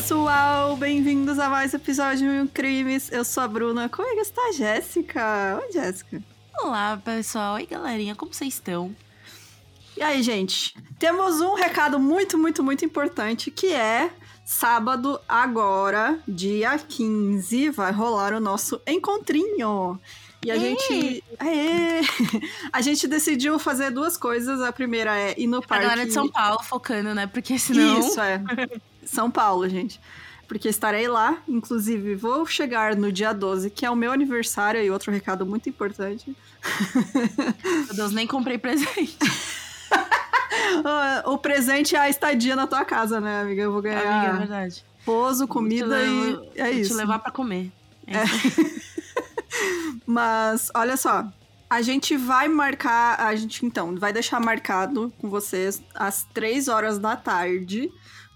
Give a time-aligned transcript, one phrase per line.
[0.00, 0.78] Pessoal!
[0.78, 3.12] Bem-vindos a mais um episódio de Mil Crimes.
[3.12, 3.86] Eu sou a Bruna.
[3.86, 5.60] Como é que está a Jéssica?
[5.62, 6.22] Oi, Jéssica.
[6.62, 7.56] Olá, pessoal.
[7.56, 8.14] Oi, galerinha.
[8.14, 8.96] Como vocês estão?
[9.94, 10.74] E aí, gente?
[10.98, 14.10] Temos um recado muito, muito, muito importante que é
[14.42, 20.00] sábado, agora, dia 15, vai rolar o nosso encontrinho.
[20.42, 20.60] E a Ei!
[20.60, 21.24] gente.
[21.38, 22.00] Aê!
[22.72, 24.62] A gente decidiu fazer duas coisas.
[24.62, 25.84] A primeira é ir no A parque.
[25.84, 27.26] galera de São Paulo focando, né?
[27.26, 28.00] Porque senão.
[28.00, 28.42] Isso, é.
[29.04, 30.00] São Paulo, gente.
[30.48, 31.38] Porque estarei lá.
[31.46, 34.82] Inclusive, vou chegar no dia 12, que é o meu aniversário.
[34.82, 36.36] E outro recado muito importante.
[37.86, 39.16] Meu Deus, nem comprei presente.
[41.26, 43.62] O presente é a estadia na tua casa, né, amiga?
[43.62, 44.84] Eu vou Amiga, é ganhar verdade.
[45.04, 46.90] pouso, comida e é isso.
[46.90, 47.70] te levar pra comer.
[48.06, 48.24] É É.
[50.06, 51.26] Mas, olha só.
[51.68, 53.20] A gente vai marcar.
[53.20, 57.90] A gente, então, vai deixar marcado com vocês às 3 horas da tarde,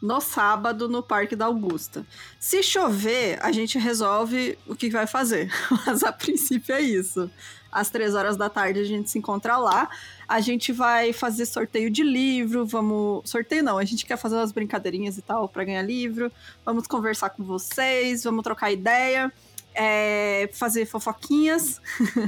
[0.04, 2.04] no sábado, no Parque da Augusta.
[2.38, 5.50] Se chover, a gente resolve o que vai fazer.
[5.86, 7.30] Mas a princípio é isso.
[7.72, 9.88] Às 3 horas da tarde a gente se encontra lá.
[10.28, 12.66] A gente vai fazer sorteio de livro.
[12.66, 13.28] Vamos.
[13.28, 16.30] Sorteio não, a gente quer fazer umas brincadeirinhas e tal pra ganhar livro.
[16.66, 19.32] Vamos conversar com vocês, vamos trocar ideia
[19.74, 21.80] é, fazer fofoquinhas.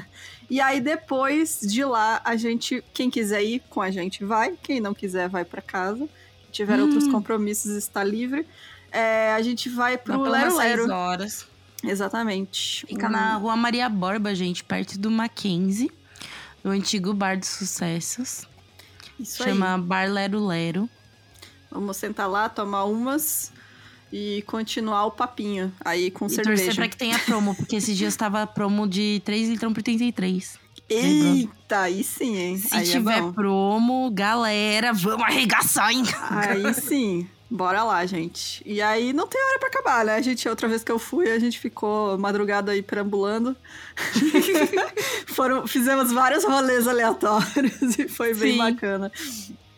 [0.50, 4.80] e aí depois de lá, a gente, quem quiser ir com a gente vai, quem
[4.80, 6.08] não quiser vai pra casa.
[6.56, 6.84] Tiver Hum.
[6.84, 8.46] outros compromissos está livre.
[8.90, 10.90] É, a gente vai pro pelo Lero Lero.
[10.90, 11.46] horas.
[11.84, 12.86] Exatamente.
[12.86, 15.90] Fica Hum, na rua Maria Borba, gente, perto do Mackenzie.
[16.64, 18.46] Do antigo bar de sucessos.
[19.20, 19.80] Isso Chama aí.
[19.82, 20.88] Bar Lero Lero.
[21.70, 23.52] Vamos sentar lá, tomar umas
[24.12, 26.64] e continuar o papinho aí com e cerveja.
[26.64, 30.58] torcer pra que tenha promo, porque esses dias tava promo de 3 litrão por 33.
[30.88, 32.58] Eita, aí sim, hein?
[32.58, 36.04] Se aí tiver é promo, galera, vamos arregaçar, hein?
[36.30, 37.28] Aí sim.
[37.48, 38.60] Bora lá, gente.
[38.66, 40.16] E aí não tem hora pra acabar, né?
[40.16, 43.56] A gente, outra vez que eu fui, a gente ficou madrugada aí perambulando.
[45.28, 48.58] Foram, fizemos vários rolês aleatórios e foi bem Sim.
[48.58, 49.12] bacana.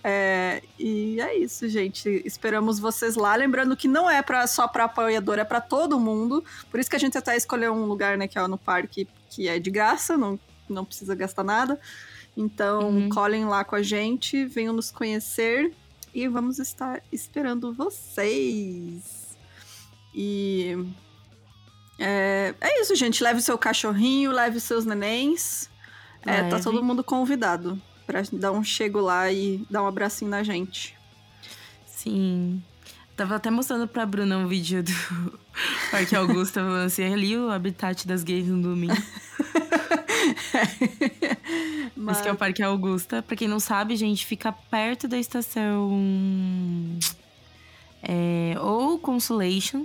[0.02, 2.22] É, e é isso, gente.
[2.25, 3.34] Esperamos vocês lá.
[3.34, 6.42] Lembrando que não é pra, só pra apoiador, é pra todo mundo.
[6.70, 9.46] Por isso que a gente até escolheu um lugar, né, que é no parque, que
[9.46, 10.38] é de graça, não,
[10.73, 11.79] não precisa gastar nada.
[12.37, 13.09] Então, Uhum.
[13.09, 15.73] colhem lá com a gente, venham nos conhecer
[16.15, 19.37] e vamos estar esperando vocês.
[20.15, 20.77] E
[21.99, 23.23] é, é isso, gente.
[23.23, 25.69] Leve seu cachorrinho, leve seus nenéns.
[26.25, 30.43] É, tá todo mundo convidado pra dar um chego lá e dar um abracinho na
[30.43, 30.97] gente.
[31.87, 32.62] Sim.
[33.17, 34.93] Tava até mostrando pra Bruna um vídeo do
[35.91, 38.95] Parque Augusta falando assim, ali o habitat das gays no domingo.
[41.97, 43.23] Mas, Esse que é o Parque Augusta.
[43.23, 45.91] Pra quem não sabe, gente, fica perto da estação.
[48.03, 49.84] É, ou Consolation,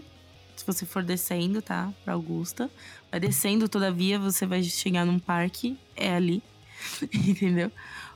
[0.56, 1.92] se você for descendo, tá?
[2.04, 2.70] Pra Augusta.
[3.12, 6.42] Vai descendo toda a via, você vai chegar num parque, é ali.
[7.14, 7.72] Entendeu?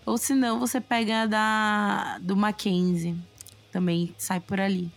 [0.05, 3.15] Ou se não, você pega da do Mackenzie.
[3.71, 4.89] Também sai por ali.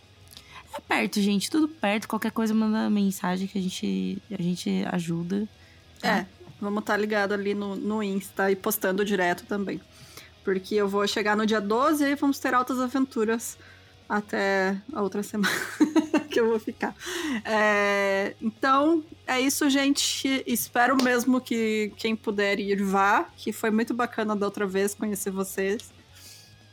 [0.72, 2.06] É perto, gente, tudo perto.
[2.08, 5.48] Qualquer coisa manda mensagem que a gente, a gente ajuda.
[6.00, 6.18] tá?
[6.18, 6.26] É,
[6.60, 9.80] vamos estar ligado ali no, no Insta e postando direto também.
[10.44, 13.58] Porque eu vou chegar no dia 12 e vamos ter altas aventuras
[14.08, 15.54] até a outra semana
[16.30, 16.94] que eu vou ficar.
[17.44, 20.42] É, então, é isso, gente.
[20.46, 25.30] Espero mesmo que quem puder ir vá, que foi muito bacana da outra vez conhecer
[25.30, 25.92] vocês.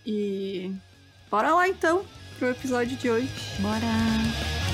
[0.05, 0.71] E
[1.29, 2.05] bora lá então
[2.39, 3.29] pro episódio de hoje.
[3.59, 4.66] Bora!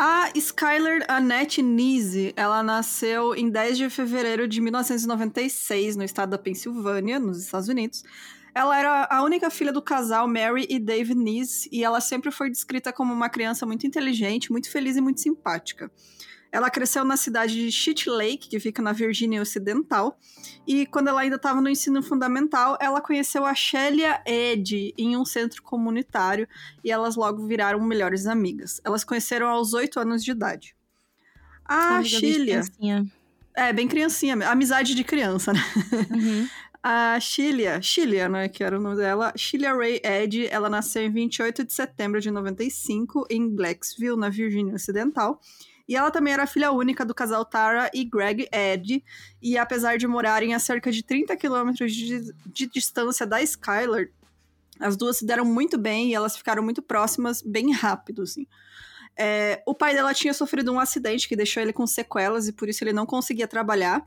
[0.00, 6.38] A Skylar Annette Nise, ela nasceu em 10 de fevereiro de 1996, no estado da
[6.38, 8.04] Pensilvânia, nos Estados Unidos.
[8.54, 12.48] Ela era a única filha do casal Mary e Dave Nise, e ela sempre foi
[12.48, 15.90] descrita como uma criança muito inteligente, muito feliz e muito simpática.
[16.50, 20.18] Ela cresceu na cidade de Sheet Lake, que fica na Virgínia Ocidental,
[20.66, 25.24] e quando ela ainda estava no ensino fundamental, ela conheceu a Shelia Ed em um
[25.24, 26.48] centro comunitário,
[26.82, 28.80] e elas logo viraram melhores amigas.
[28.84, 30.74] Elas conheceram aos 8 anos de idade.
[31.64, 32.62] A Shelia...
[33.54, 34.52] É, bem criancinha, mesmo.
[34.52, 35.60] amizade de criança, né?
[36.12, 36.48] Uhum.
[36.80, 41.10] A Shelia, Shelia, né, que era o nome dela, Shelia Ray Ed, ela nasceu em
[41.10, 45.40] 28 de setembro de 95 em Blacksville, na Virgínia Ocidental.
[45.88, 49.02] E ela também era filha única do casal Tara e Greg Ed.
[49.40, 54.08] E apesar de morarem a cerca de 30 quilômetros de, de distância da Skylar,
[54.78, 58.46] as duas se deram muito bem e elas ficaram muito próximas bem rápido, assim.
[59.16, 62.68] É, o pai dela tinha sofrido um acidente que deixou ele com sequelas e por
[62.68, 64.06] isso ele não conseguia trabalhar.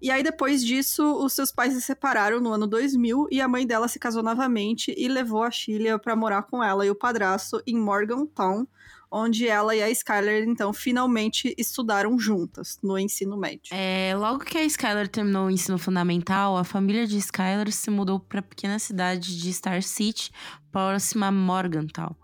[0.00, 3.66] E aí, depois disso, os seus pais se separaram no ano 2000 e a mãe
[3.66, 7.62] dela se casou novamente e levou a Sheila para morar com ela e o padrasto
[7.66, 8.66] em Morgantown,
[9.12, 13.68] onde ela e a Skyler, então, finalmente estudaram juntas no ensino médio.
[13.70, 18.18] É, logo que a Skyler terminou o ensino fundamental, a família de Skyler se mudou
[18.18, 20.30] para a pequena cidade de Star City,
[20.72, 22.16] próxima a Morgantown.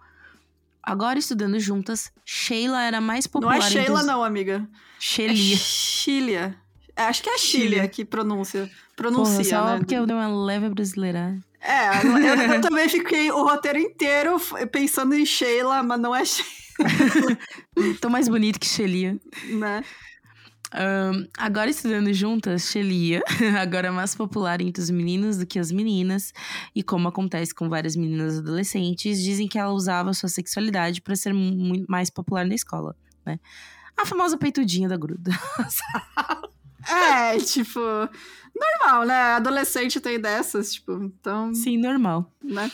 [0.82, 3.58] Agora estudando juntas, Sheila era mais popular.
[3.58, 4.66] Não é Sheila, não, amiga.
[4.98, 5.54] Shelia.
[5.54, 6.54] É Sheila.
[6.98, 8.68] Acho que é Sheila que pronuncia.
[8.96, 9.78] Pronuncia, Porra, só né?
[9.78, 11.38] porque eu dei uma leve brasileira.
[11.60, 14.36] É, eu, eu, também fiquei o roteiro inteiro
[14.70, 16.58] pensando em Sheila, mas não é Sheila.
[18.00, 19.16] Tão mais bonito que Shelia.
[19.48, 19.82] Né?
[20.74, 23.22] Um, agora estudando juntas, Shelia
[23.58, 26.32] agora é mais popular entre os meninos do que as meninas,
[26.74, 31.32] e como acontece com várias meninas adolescentes, dizem que ela usava sua sexualidade para ser
[31.32, 33.40] muito mais popular na escola, né?
[33.96, 35.32] A famosa peitudinha da gruda.
[36.88, 37.80] É, tipo,
[38.54, 39.14] normal, né?
[39.34, 41.54] Adolescente tem dessas, tipo, então.
[41.54, 42.32] Sim, normal.
[42.42, 42.70] Né?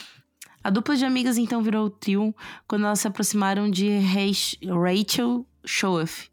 [0.63, 2.35] A dupla de amigas então virou o trio
[2.67, 6.29] quando elas se aproximaram de Rachel Shoaf.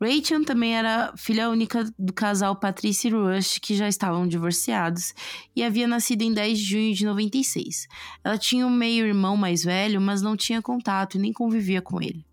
[0.00, 5.14] Rachel também era filha única do casal Patricia e Rush, que já estavam divorciados,
[5.56, 7.88] e havia nascido em 10 de junho de 96.
[8.22, 12.24] Ela tinha um meio-irmão mais velho, mas não tinha contato e nem convivia com ele.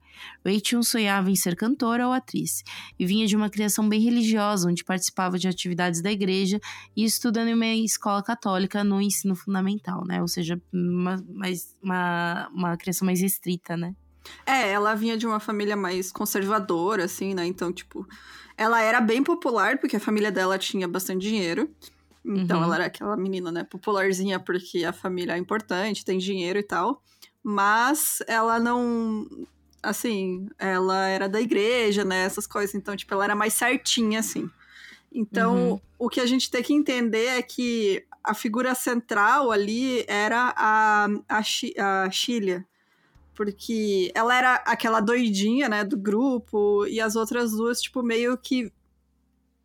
[0.46, 2.64] Rachel sonhava em ser cantora ou atriz
[3.00, 6.60] e vinha de uma criação bem religiosa, onde participava de atividades da igreja
[6.96, 10.22] e estudando em uma escola católica no ensino fundamental, né?
[10.22, 13.96] Ou seja, uma, mais, uma, uma criação mais restrita, né?
[14.46, 17.46] É, ela vinha de uma família mais conservadora, assim, né?
[17.46, 18.08] Então, tipo,
[18.58, 21.70] ela era bem popular, porque a família dela tinha bastante dinheiro.
[22.24, 22.66] Então, uhum.
[22.66, 27.02] ela era aquela menina, né, popularzinha, porque a família é importante, tem dinheiro e tal.
[27.44, 29.28] Mas ela não
[29.82, 32.24] assim, ela era da igreja, né?
[32.24, 32.76] Essas coisas.
[32.76, 34.50] Então, tipo, ela era mais certinha, assim.
[35.14, 35.82] Então, uhum.
[36.00, 41.08] o que a gente tem que entender é que a figura central ali era a,
[41.28, 41.42] a,
[42.06, 42.66] a Chilia.
[43.36, 48.72] Porque ela era aquela doidinha, né, do grupo, e as outras duas, tipo, meio que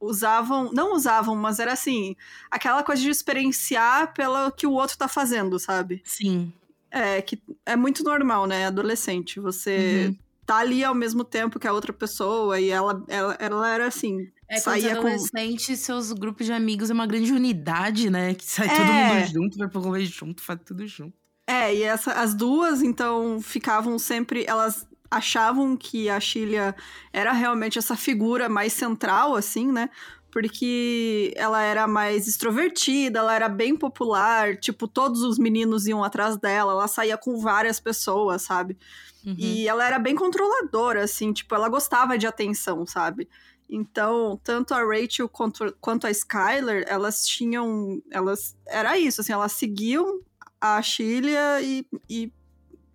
[0.00, 2.16] usavam, não usavam, mas era assim,
[2.50, 6.02] aquela coisa de experienciar pelo que o outro tá fazendo, sabe?
[6.04, 6.52] Sim.
[6.90, 8.66] É, que é muito normal, né?
[8.66, 9.40] Adolescente.
[9.40, 10.16] Você uhum.
[10.44, 14.30] tá ali ao mesmo tempo que a outra pessoa e ela, ela, ela era assim.
[14.48, 15.76] É, saía quando adolescente, com...
[15.76, 18.34] seus grupos de amigos é uma grande unidade, né?
[18.34, 18.70] Que sai é...
[18.70, 21.14] todo mundo junto, vai pro rolê junto, faz tudo junto.
[21.46, 24.44] É, e essa, as duas, então, ficavam sempre.
[24.46, 26.74] Elas achavam que a Chilia
[27.12, 29.88] era realmente essa figura mais central, assim, né?
[30.36, 36.36] Porque ela era mais extrovertida, ela era bem popular, tipo, todos os meninos iam atrás
[36.36, 38.76] dela, ela saía com várias pessoas, sabe?
[39.24, 39.34] Uhum.
[39.38, 43.26] E ela era bem controladora, assim, tipo, ela gostava de atenção, sabe?
[43.66, 48.02] Então, tanto a Rachel quanto, quanto a Skyler, elas tinham.
[48.10, 48.54] Elas.
[48.66, 50.20] Era isso, assim, elas seguiam
[50.60, 52.30] a Chilia e, e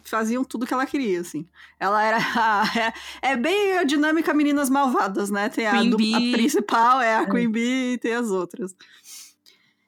[0.03, 1.45] faziam tudo que ela queria, assim.
[1.79, 2.17] Ela era.
[3.21, 5.49] é, é, bem a dinâmica Meninas Malvadas, né?
[5.49, 7.25] Tem a, do, a principal, é a é.
[7.25, 8.75] Queen Bee e tem as outras.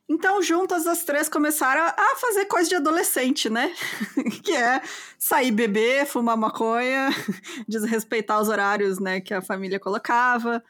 [0.10, 3.74] Então, juntas, as três começaram a fazer coisa de adolescente, né?
[4.44, 4.82] que é
[5.18, 7.10] sair beber, fumar maconha,
[7.68, 10.64] desrespeitar os horários, né, que a família colocava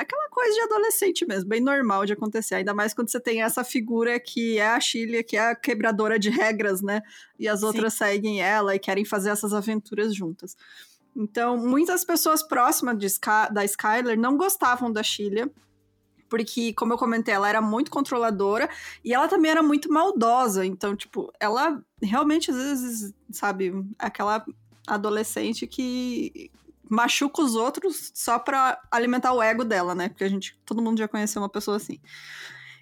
[0.00, 2.54] aquela coisa de adolescente mesmo, bem normal de acontecer.
[2.54, 6.18] Ainda mais quando você tem essa figura que é a Chile, que é a quebradora
[6.18, 7.02] de regras, né?
[7.38, 7.98] E as outras Sim.
[7.98, 10.56] seguem ela e querem fazer essas aventuras juntas.
[11.14, 15.50] Então, muitas pessoas próximas Sky, da Skyler não gostavam da Chile,
[16.30, 18.70] porque, como eu comentei, ela era muito controladora
[19.04, 20.64] e ela também era muito maldosa.
[20.64, 24.46] Então, tipo, ela realmente, às vezes, sabe, aquela
[24.86, 26.50] adolescente que
[26.90, 30.08] machuca os outros só pra alimentar o ego dela, né?
[30.08, 32.00] Porque a gente, todo mundo já conheceu uma pessoa assim.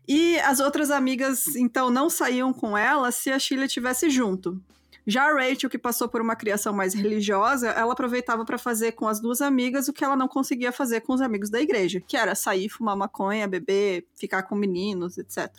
[0.09, 4.59] E as outras amigas, então, não saíam com ela se a Sheila estivesse junto.
[5.07, 9.07] Já a Rachel, que passou por uma criação mais religiosa, ela aproveitava para fazer com
[9.07, 12.17] as duas amigas o que ela não conseguia fazer com os amigos da igreja, que
[12.17, 15.51] era sair, fumar maconha, beber, ficar com meninos, etc.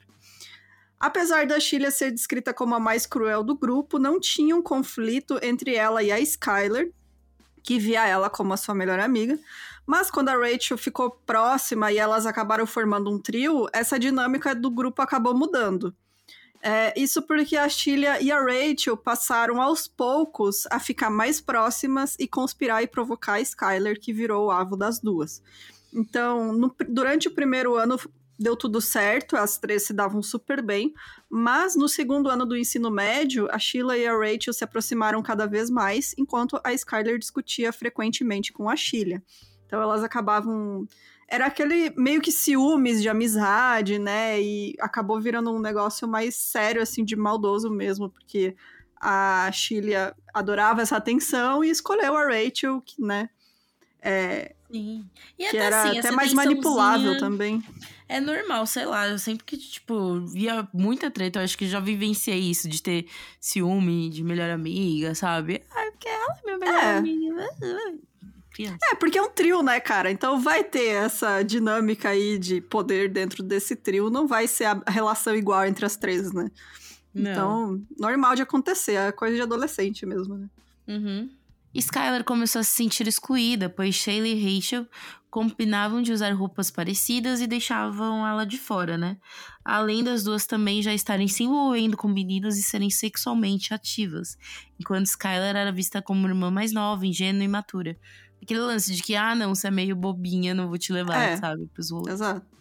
[1.00, 5.40] Apesar da Sheila ser descrita como a mais cruel do grupo, não tinha um conflito
[5.42, 6.92] entre ela e a Skyler,
[7.64, 9.38] que via ela como a sua melhor amiga.
[9.86, 14.70] Mas quando a Rachel ficou próxima e elas acabaram formando um trio, essa dinâmica do
[14.70, 15.94] grupo acabou mudando.
[16.62, 22.16] É, isso porque a Sheila e a Rachel passaram aos poucos a ficar mais próximas
[22.20, 25.42] e conspirar e provocar a Skyler, que virou o avo das duas.
[25.94, 27.98] Então, no, durante o primeiro ano,
[28.40, 30.94] deu tudo certo, as três se davam super bem,
[31.30, 35.46] mas no segundo ano do ensino médio, a Sheila e a Rachel se aproximaram cada
[35.46, 39.22] vez mais, enquanto a Skyler discutia frequentemente com a Sheila.
[39.66, 40.88] Então elas acabavam
[41.28, 44.42] era aquele meio que ciúmes de amizade, né?
[44.42, 48.56] E acabou virando um negócio mais sério, assim, de maldoso mesmo, porque
[49.00, 53.30] a Sheila adorava essa atenção e escolheu a Rachel, que, né?
[54.02, 55.06] É, Sim.
[55.38, 57.64] E que até era assim, até mais manipulável também.
[58.08, 59.08] É normal, sei lá.
[59.08, 63.08] Eu sempre que, tipo, via muita treta, eu acho que já vivenciei isso, de ter
[63.40, 65.62] ciúme de melhor amiga, sabe?
[65.72, 66.98] Ah, porque ela é minha melhor é.
[66.98, 67.50] amiga
[68.60, 68.78] criança.
[68.92, 70.12] É, porque é um trio, né, cara?
[70.12, 74.10] Então vai ter essa dinâmica aí de poder dentro desse trio.
[74.10, 76.52] Não vai ser a relação igual entre as três, né?
[77.14, 77.32] Não.
[77.32, 78.96] Então, normal de acontecer.
[78.96, 80.50] É coisa de adolescente mesmo, né?
[80.88, 81.30] Uhum.
[81.74, 84.88] Skylar começou a se sentir excluída, pois Shayla e Rachel
[85.30, 89.18] combinavam de usar roupas parecidas e deixavam ela de fora, né?
[89.64, 94.36] Além das duas também já estarem se envolvendo com meninos e serem sexualmente ativas,
[94.80, 97.96] enquanto Skylar era vista como irmã mais nova, ingênua e imatura.
[98.42, 101.38] Aquele lance de que, ah, não, você é meio bobinha, não vou te levar, é,
[101.38, 102.16] sabe, pros rolês.
[102.16, 102.59] Exato.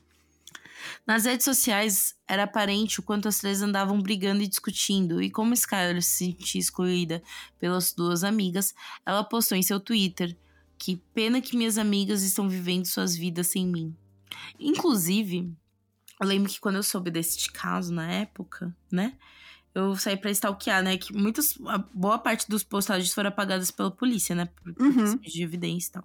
[1.07, 5.55] Nas redes sociais, era aparente o quanto as três andavam brigando e discutindo, e como
[5.55, 7.23] Skyler se sentia excluída
[7.59, 10.37] pelas duas amigas, ela postou em seu Twitter
[10.79, 13.97] que pena que minhas amigas estão vivendo suas vidas sem mim.
[14.61, 15.53] Inclusive,
[16.21, 19.15] eu lembro que quando eu soube desse caso na época, né?
[19.79, 20.97] eu saí pra stalkear, né?
[20.97, 21.57] Que muitas.
[21.95, 24.47] boa parte dos postagens foram apagadas pela polícia, né?
[24.47, 25.17] Por, por uhum.
[25.17, 26.05] de evidência e tal.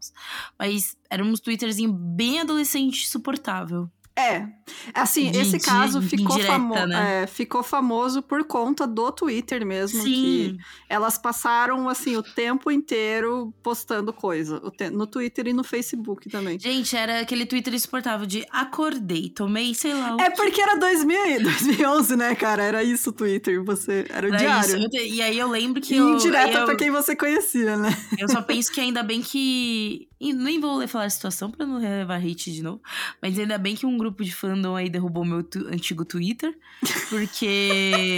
[0.58, 3.90] Mas era uns twitterzinho bem adolescente suportável.
[4.16, 4.46] É.
[4.94, 7.24] Assim, de, esse caso de, ficou, famo né?
[7.24, 10.04] é, ficou famoso por conta do Twitter mesmo.
[10.04, 10.12] Sim.
[10.12, 14.62] Que elas passaram, assim, o tempo inteiro postando coisa.
[14.92, 16.60] No Twitter e no Facebook também.
[16.60, 20.16] Gente, era aquele Twitter insuportável de acordei, tomei, sei lá.
[20.20, 22.64] é porque era 2000, 2011, né, cara?
[22.64, 23.64] Era isso o Twitter.
[23.64, 24.78] Você, era o era diário.
[24.78, 24.98] Isso.
[24.98, 25.96] E aí eu lembro que.
[25.96, 27.90] E eu, indireta eu, pra quem você conhecia, né?
[28.20, 31.80] Eu só penso que ainda bem que e nem vou falar a situação pra não
[31.80, 32.82] levar hate de novo.
[33.22, 36.54] Mas ainda bem que um grupo de fandom aí derrubou meu tu antigo Twitter.
[37.10, 38.18] Porque.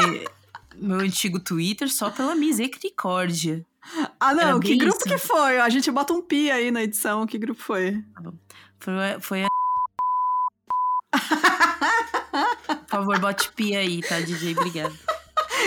[0.75, 3.65] meu antigo Twitter só pela misericórdia.
[4.19, 4.59] Ah, não.
[4.59, 5.07] Que grupo isso.
[5.07, 5.59] que foi?
[5.59, 7.27] A gente bota um pi aí na edição.
[7.27, 8.03] Que grupo foi?
[8.13, 8.33] Tá bom.
[8.79, 9.47] Foi, foi a.
[12.65, 14.53] Por favor, bote pi aí, tá, DJ?
[14.53, 14.93] Obrigada.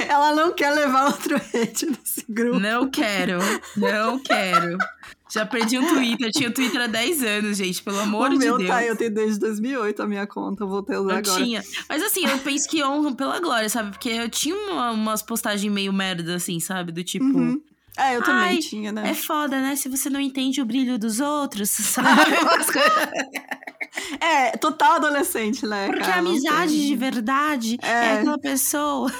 [0.08, 2.58] Ela não quer levar outro hate nesse grupo.
[2.58, 3.38] Não quero,
[3.76, 4.78] não quero.
[5.30, 8.38] Já perdi um Twitter, tinha o Twitter há 10 anos, gente, pelo amor o de
[8.38, 8.70] meu Deus.
[8.70, 11.44] Tá, eu tenho desde 2008 a minha conta, vou ter usar eu agora.
[11.44, 11.62] tinha.
[11.88, 13.90] Mas assim, eu penso que honram pela glória, sabe?
[13.90, 16.92] Porque eu tinha uma, umas postagens meio merda, assim, sabe?
[16.92, 17.24] Do tipo...
[17.24, 17.60] Uhum.
[17.98, 19.10] É, eu também tinha, né?
[19.10, 19.74] É foda, né?
[19.74, 22.08] Se você não entende o brilho dos outros, sabe?
[24.20, 25.88] é, total adolescente, né?
[25.88, 27.88] Porque cara, a amizade de verdade é.
[27.88, 29.12] é aquela pessoa.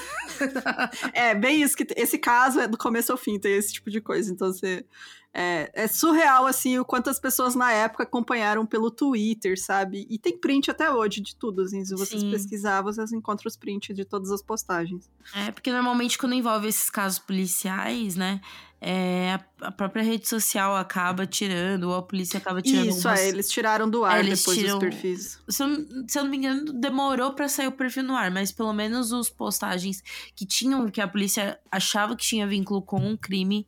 [1.12, 1.86] é, bem isso que.
[1.96, 4.32] Esse caso é do começo ao fim, tem esse tipo de coisa.
[4.32, 4.84] Então você.
[5.32, 10.06] É, é, surreal, assim, o quanto as pessoas na época acompanharam pelo Twitter, sabe?
[10.08, 11.84] E tem print até hoje de tudo, assim.
[11.84, 12.30] Se vocês Sim.
[12.30, 15.08] pesquisar, vocês encontram os prints de todas as postagens.
[15.34, 18.40] É, porque normalmente quando envolve esses casos policiais, né?
[18.80, 22.88] É, a própria rede social acaba tirando, ou a polícia acaba tirando.
[22.88, 25.40] Isso, é, eles tiraram do ar é, depois tiram, dos perfis.
[25.48, 28.52] Se eu, se eu não me engano, demorou para sair o perfil no ar, mas
[28.52, 30.02] pelo menos os postagens
[30.34, 33.66] que tinham, que a polícia achava que tinha vínculo com um crime,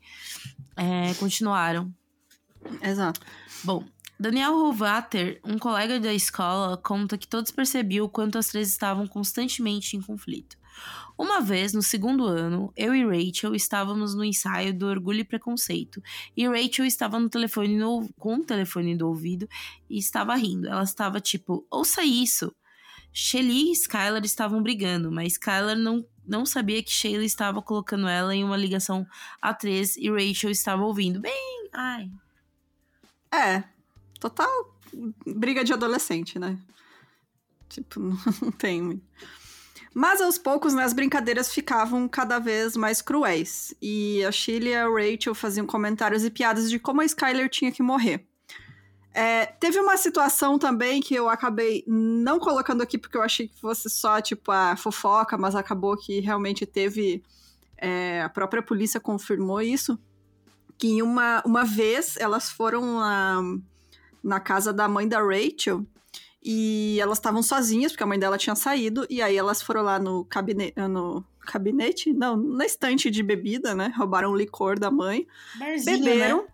[0.76, 1.92] é, continuaram.
[2.80, 3.20] Exato.
[3.64, 3.84] Bom,
[4.18, 9.06] Daniel Rovater, um colega da escola, conta que todos percebiam o quanto as três estavam
[9.06, 10.56] constantemente em conflito.
[11.20, 16.02] Uma vez, no segundo ano, eu e Rachel estávamos no ensaio do Orgulho e Preconceito,
[16.34, 19.46] e Rachel estava no telefone no, com o telefone do ouvido
[19.90, 20.66] e estava rindo.
[20.66, 22.50] Ela estava tipo, ouça isso!
[23.12, 28.34] Shelly e Skylar estavam brigando, mas Skylar não, não sabia que Shayla estava colocando ela
[28.34, 29.06] em uma ligação
[29.42, 31.20] a três e Rachel estava ouvindo.
[31.20, 32.10] Bem, ai.
[33.30, 33.62] É,
[34.18, 34.74] total
[35.26, 36.58] briga de adolescente, né?
[37.68, 38.00] Tipo,
[38.40, 39.04] não tem muito.
[39.92, 43.74] Mas aos poucos, né, as brincadeiras ficavam cada vez mais cruéis.
[43.82, 47.72] E a Shirley e a Rachel faziam comentários e piadas de como a Skyler tinha
[47.72, 48.24] que morrer.
[49.12, 53.60] É, teve uma situação também que eu acabei não colocando aqui porque eu achei que
[53.60, 57.22] fosse só, tipo, a fofoca, mas acabou que realmente teve.
[57.76, 59.98] É, a própria polícia confirmou isso.
[60.78, 63.42] Que uma, uma vez elas foram na,
[64.22, 65.84] na casa da mãe da Rachel
[66.42, 69.98] e elas estavam sozinhas, porque a mãe dela tinha saído, e aí elas foram lá
[69.98, 70.74] no gabinete.
[70.88, 72.12] No gabinete?
[72.12, 73.92] Não, na estante de bebida, né?
[73.96, 75.26] Roubaram o licor da mãe.
[75.58, 76.42] Barzinho, beberam.
[76.42, 76.48] Né?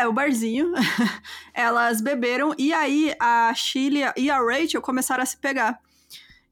[0.00, 0.72] É, o barzinho.
[1.52, 5.80] Elas beberam e aí a Sheila e a Rachel começaram a se pegar.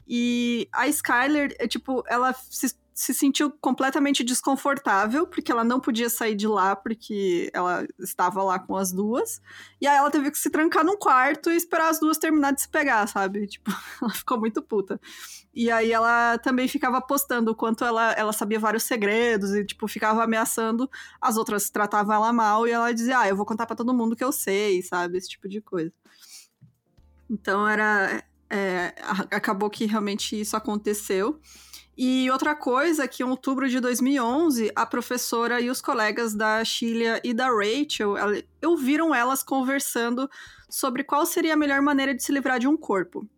[0.07, 6.11] E a Skyler, é, tipo, ela se se sentiu completamente desconfortável, porque ela não podia
[6.11, 9.41] sair de lá, porque ela estava lá com as duas.
[9.81, 12.61] E aí ela teve que se trancar num quarto e esperar as duas terminar de
[12.61, 13.47] se pegar, sabe?
[13.49, 13.71] Tipo,
[14.03, 15.01] ela ficou muito puta.
[15.55, 19.89] E aí ela também ficava postando o quanto ela, ela sabia vários segredos e, tipo,
[19.89, 20.87] ficava ameaçando.
[21.19, 24.15] As outras tratavam ela mal e ela dizia, ah, eu vou contar para todo mundo
[24.15, 25.17] que eu sei, sabe?
[25.17, 25.91] Esse tipo de coisa.
[27.31, 28.23] Então era.
[28.51, 28.95] É,
[29.31, 31.41] acabou que realmente isso aconteceu.
[32.03, 37.21] E outra coisa que em outubro de 2011, a professora e os colegas da Sheila
[37.23, 38.15] e da Rachel
[38.65, 40.27] ouviram elas conversando
[40.67, 43.29] sobre qual seria a melhor maneira de se livrar de um corpo.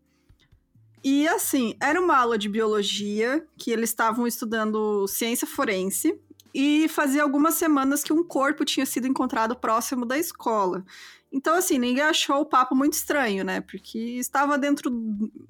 [1.02, 6.16] E assim, era uma aula de biologia que eles estavam estudando ciência forense
[6.54, 10.85] e fazia algumas semanas que um corpo tinha sido encontrado próximo da escola.
[11.33, 13.61] Então, assim, ninguém achou o papo muito estranho, né?
[13.61, 14.88] Porque estava dentro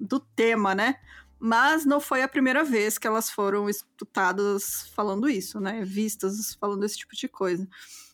[0.00, 0.94] do tema, né?
[1.44, 5.84] Mas não foi a primeira vez que elas foram escutadas falando isso, né?
[5.84, 7.68] Vistas falando esse tipo de coisa.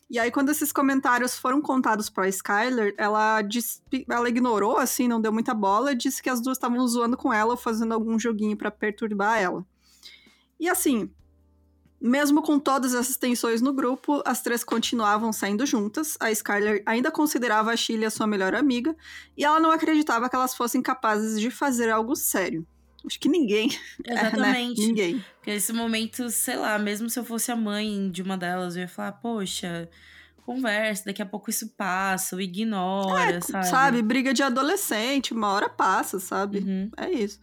[0.09, 5.21] E aí, quando esses comentários foram contados pra Skyler, ela, disse, ela ignorou, assim, não
[5.21, 8.71] deu muita bola, disse que as duas estavam zoando com ela, fazendo algum joguinho para
[8.71, 9.63] perturbar ela.
[10.59, 11.13] E assim,
[12.01, 16.17] mesmo com todas essas tensões no grupo, as três continuavam saindo juntas.
[16.19, 18.97] A Skyler ainda considerava a Chile a sua melhor amiga,
[19.37, 22.65] e ela não acreditava que elas fossem capazes de fazer algo sério.
[23.05, 23.69] Acho que ninguém.
[24.05, 24.81] Exatamente.
[24.81, 24.87] É, né?
[24.87, 25.25] Ninguém.
[25.35, 28.81] Porque nesse momento, sei lá, mesmo se eu fosse a mãe de uma delas, eu
[28.81, 29.89] ia falar, poxa,
[30.45, 33.67] conversa, daqui a pouco isso passa, ou ignora, é, sabe?
[33.67, 36.59] Sabe, briga de adolescente, uma hora passa, sabe?
[36.59, 36.91] Uhum.
[36.97, 37.39] É isso.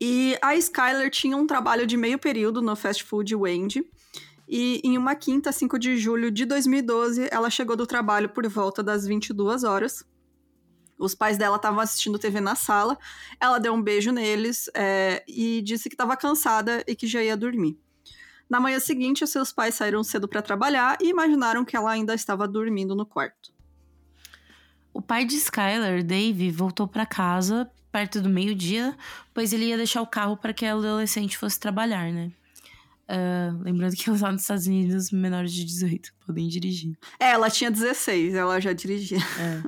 [0.00, 3.84] E a Skyler tinha um trabalho de meio período no fast food Wendy.
[4.48, 8.82] E em uma quinta, 5 de julho de 2012, ela chegou do trabalho por volta
[8.82, 10.06] das 22 horas.
[10.98, 12.98] Os pais dela estavam assistindo TV na sala.
[13.40, 17.36] Ela deu um beijo neles é, e disse que estava cansada e que já ia
[17.36, 17.78] dormir.
[18.50, 22.48] Na manhã seguinte, seus pais saíram cedo para trabalhar e imaginaram que ela ainda estava
[22.48, 23.52] dormindo no quarto.
[24.92, 28.96] O pai de Skylar, Dave, voltou para casa perto do meio-dia,
[29.32, 32.30] pois ele ia deixar o carro para que a adolescente fosse trabalhar, né?
[33.10, 36.94] Uh, lembrando que lá nos Estados Unidos, menores de 18 podem dirigir.
[37.18, 39.16] É, ela tinha 16, ela já dirigia.
[39.16, 39.62] É,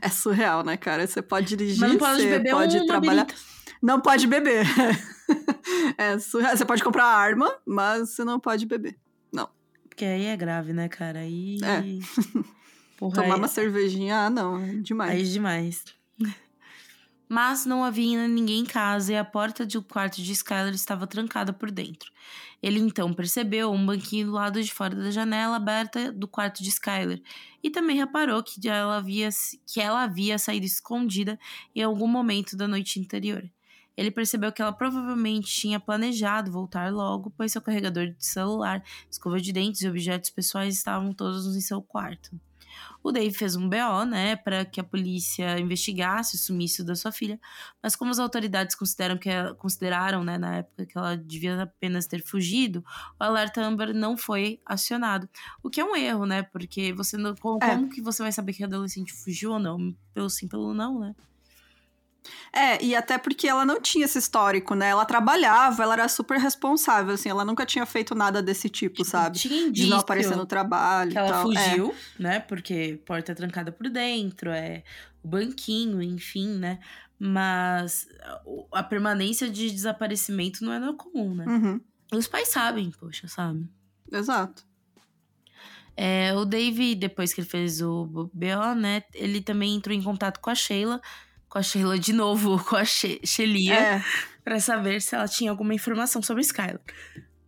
[0.06, 1.04] é surreal, né, cara?
[1.04, 3.26] Você pode dirigir, Mas não pode você beber pode um trabalhar.
[3.82, 4.64] Não pode beber.
[5.98, 6.56] é surreal.
[6.56, 8.96] Você pode comprar arma, mas você não pode beber.
[9.32, 9.48] Não.
[9.88, 11.18] Porque aí é grave, né, cara?
[11.18, 11.58] Aí.
[11.64, 11.82] É.
[12.96, 13.40] Porra, Tomar aí...
[13.40, 15.10] uma cervejinha, ah, não, é demais.
[15.10, 15.84] Aí é demais.
[17.28, 21.52] Mas não havia ninguém em casa e a porta do quarto de Skylar estava trancada
[21.52, 22.12] por dentro.
[22.62, 26.68] Ele então percebeu um banquinho do lado de fora da janela aberta do quarto de
[26.70, 27.22] Skyler
[27.62, 29.28] e também reparou que ela havia,
[29.66, 31.38] que ela havia saído escondida
[31.74, 33.48] em algum momento da noite anterior.
[33.96, 39.40] Ele percebeu que ela provavelmente tinha planejado voltar logo, pois seu carregador de celular, escova
[39.40, 42.30] de dentes e objetos pessoais estavam todos em seu quarto.
[43.02, 47.12] O Dave fez um BO, né, para que a polícia investigasse o sumiço da sua
[47.12, 47.38] filha,
[47.82, 52.06] mas como as autoridades consideram que ela, consideraram, né, na época que ela devia apenas
[52.06, 52.84] ter fugido,
[53.18, 55.28] o alerta Amber não foi acionado.
[55.62, 56.42] O que é um erro, né?
[56.42, 57.74] Porque você não, como, é.
[57.74, 59.94] como que você vai saber que a adolescente fugiu ou não?
[60.12, 61.14] Pelo sim, pelo não, né?
[62.52, 64.88] É, e até porque ela não tinha esse histórico, né?
[64.88, 69.08] Ela trabalhava, ela era super responsável, assim, ela nunca tinha feito nada desse tipo, tipo
[69.08, 69.38] sabe?
[69.38, 71.10] Tinha De não aparecer no trabalho.
[71.10, 71.42] Que ela tal.
[71.42, 72.22] fugiu, é.
[72.22, 72.40] né?
[72.40, 74.84] Porque porta trancada por dentro, é
[75.22, 76.78] o banquinho, enfim, né?
[77.18, 78.08] Mas
[78.72, 81.44] a permanência de desaparecimento não é comum, né?
[81.46, 81.80] Uhum.
[82.12, 83.68] Os pais sabem, poxa, sabe?
[84.10, 84.64] Exato.
[85.96, 89.02] É, o Dave, depois que ele fez o BO, né?
[89.14, 91.00] Ele também entrou em contato com a Sheila
[91.54, 94.04] com a Sheila de novo, com a She Shelia, é.
[94.42, 96.80] para saber se ela tinha alguma informação sobre Skylar.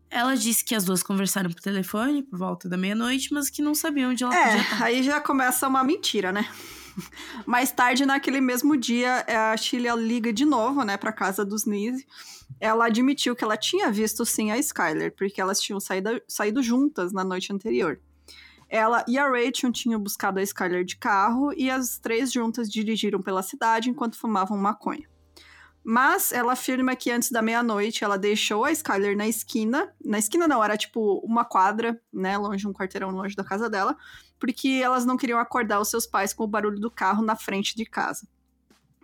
[0.08, 3.74] Ela disse que as duas conversaram por telefone por volta da meia-noite, mas que não
[3.74, 4.84] sabiam onde ela é, podia estar.
[4.84, 6.48] Aí já começa uma mentira, né?
[7.44, 12.06] Mais tarde, naquele mesmo dia, a Sheila liga de novo, né, pra casa dos Nise.
[12.60, 17.12] Ela admitiu que ela tinha visto sim a Skyler, porque elas tinham saído, saído juntas
[17.12, 18.00] na noite anterior.
[18.68, 23.22] Ela e a Rachel tinham buscado a Skyler de carro e as três juntas dirigiram
[23.22, 25.08] pela cidade enquanto fumavam maconha.
[25.88, 29.94] Mas ela afirma que antes da meia-noite ela deixou a Skyler na esquina.
[30.04, 32.36] Na esquina não, era tipo uma quadra, né?
[32.36, 33.96] Longe, um quarteirão longe da casa dela.
[34.36, 37.76] Porque elas não queriam acordar os seus pais com o barulho do carro na frente
[37.76, 38.26] de casa.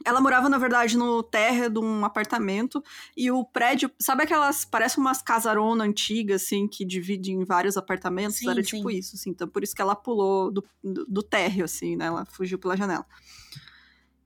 [0.04, 2.82] Ela morava, na verdade, no térreo de um apartamento
[3.16, 8.38] e o prédio, sabe aquelas, parece umas casaronas antigas, assim, que dividem em vários apartamentos?
[8.38, 8.76] Sim, Era sim.
[8.76, 9.30] tipo isso, assim.
[9.30, 12.06] Então, por isso que ela pulou do, do, do térreo, assim, né?
[12.06, 13.06] Ela fugiu pela janela.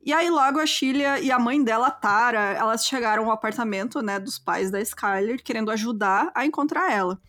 [0.07, 4.21] E aí, logo, a Sheila e a mãe dela, Tara, elas chegaram ao apartamento, né,
[4.21, 7.21] dos pais da Skyler, querendo ajudar a encontrar ela.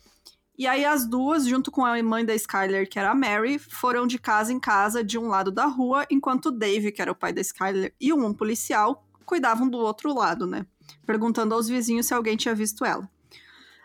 [0.58, 4.08] E aí as duas, junto com a mãe da Skyler, que era a Mary, foram
[4.08, 7.16] de casa em casa de um lado da rua, enquanto o Dave, que era o
[7.16, 10.66] pai da Skyler, e um policial cuidavam do outro lado, né?
[11.06, 13.08] Perguntando aos vizinhos se alguém tinha visto ela.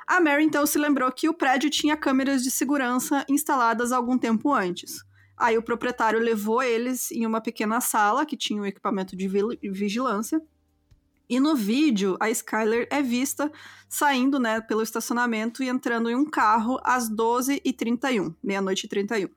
[0.07, 4.53] A Mary então se lembrou que o prédio tinha câmeras de segurança instaladas algum tempo
[4.53, 5.05] antes.
[5.37, 10.41] Aí o proprietário levou eles em uma pequena sala que tinha um equipamento de vigilância.
[11.33, 13.51] E no vídeo, a Skyler é vista
[13.89, 19.31] saindo né, pelo estacionamento e entrando em um carro às 12h31, meia-noite e 31.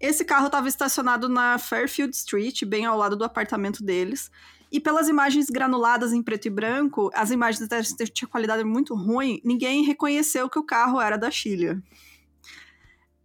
[0.00, 4.28] Esse carro estava estacionado na Fairfield Street, bem ao lado do apartamento deles.
[4.72, 9.40] E pelas imagens granuladas em preto e branco, as imagens até tinham qualidade muito ruim,
[9.44, 11.80] ninguém reconheceu que o carro era da Sheila.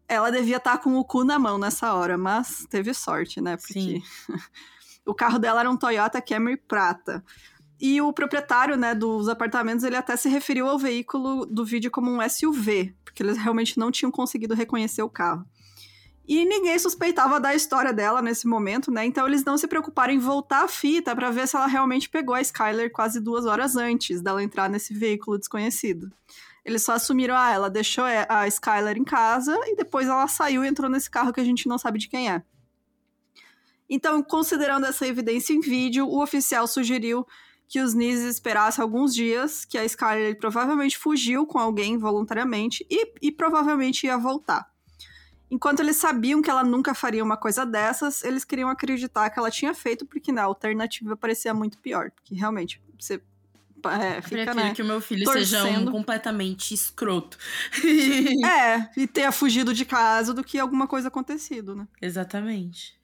[0.07, 3.57] Ela devia estar com o cu na mão nessa hora, mas teve sorte, né?
[3.57, 4.03] Porque Sim.
[5.03, 7.25] o carro dela era um Toyota Camry prata.
[7.79, 12.09] E o proprietário, né, dos apartamentos, ele até se referiu ao veículo do vídeo como
[12.09, 15.45] um SUV, porque eles realmente não tinham conseguido reconhecer o carro.
[16.27, 19.05] E ninguém suspeitava da história dela nesse momento, né?
[19.05, 22.33] Então eles não se preocuparam em voltar a fita para ver se ela realmente pegou
[22.33, 26.11] a Skyler quase duas horas antes dela entrar nesse veículo desconhecido.
[26.63, 30.67] Eles só assumiram, ah, ela deixou a Skyler em casa e depois ela saiu e
[30.67, 32.41] entrou nesse carro que a gente não sabe de quem é.
[33.87, 37.23] Então, considerando essa evidência em vídeo, o oficial sugeriu
[37.67, 43.13] que os Nis esperassem alguns dias, que a Skyler provavelmente fugiu com alguém voluntariamente e,
[43.21, 44.69] e provavelmente ia voltar.
[45.49, 49.51] Enquanto eles sabiam que ela nunca faria uma coisa dessas, eles queriam acreditar que ela
[49.51, 52.11] tinha feito, porque na alternativa parecia muito pior.
[52.11, 53.21] Porque realmente, você
[53.91, 54.73] é, Eu fica, prefiro né?
[54.73, 55.91] que o meu filho seja um torcendo.
[55.91, 57.37] completamente escroto.
[58.45, 61.87] É, e ter fugido de casa do que alguma coisa acontecido, né?
[62.01, 62.99] Exatamente.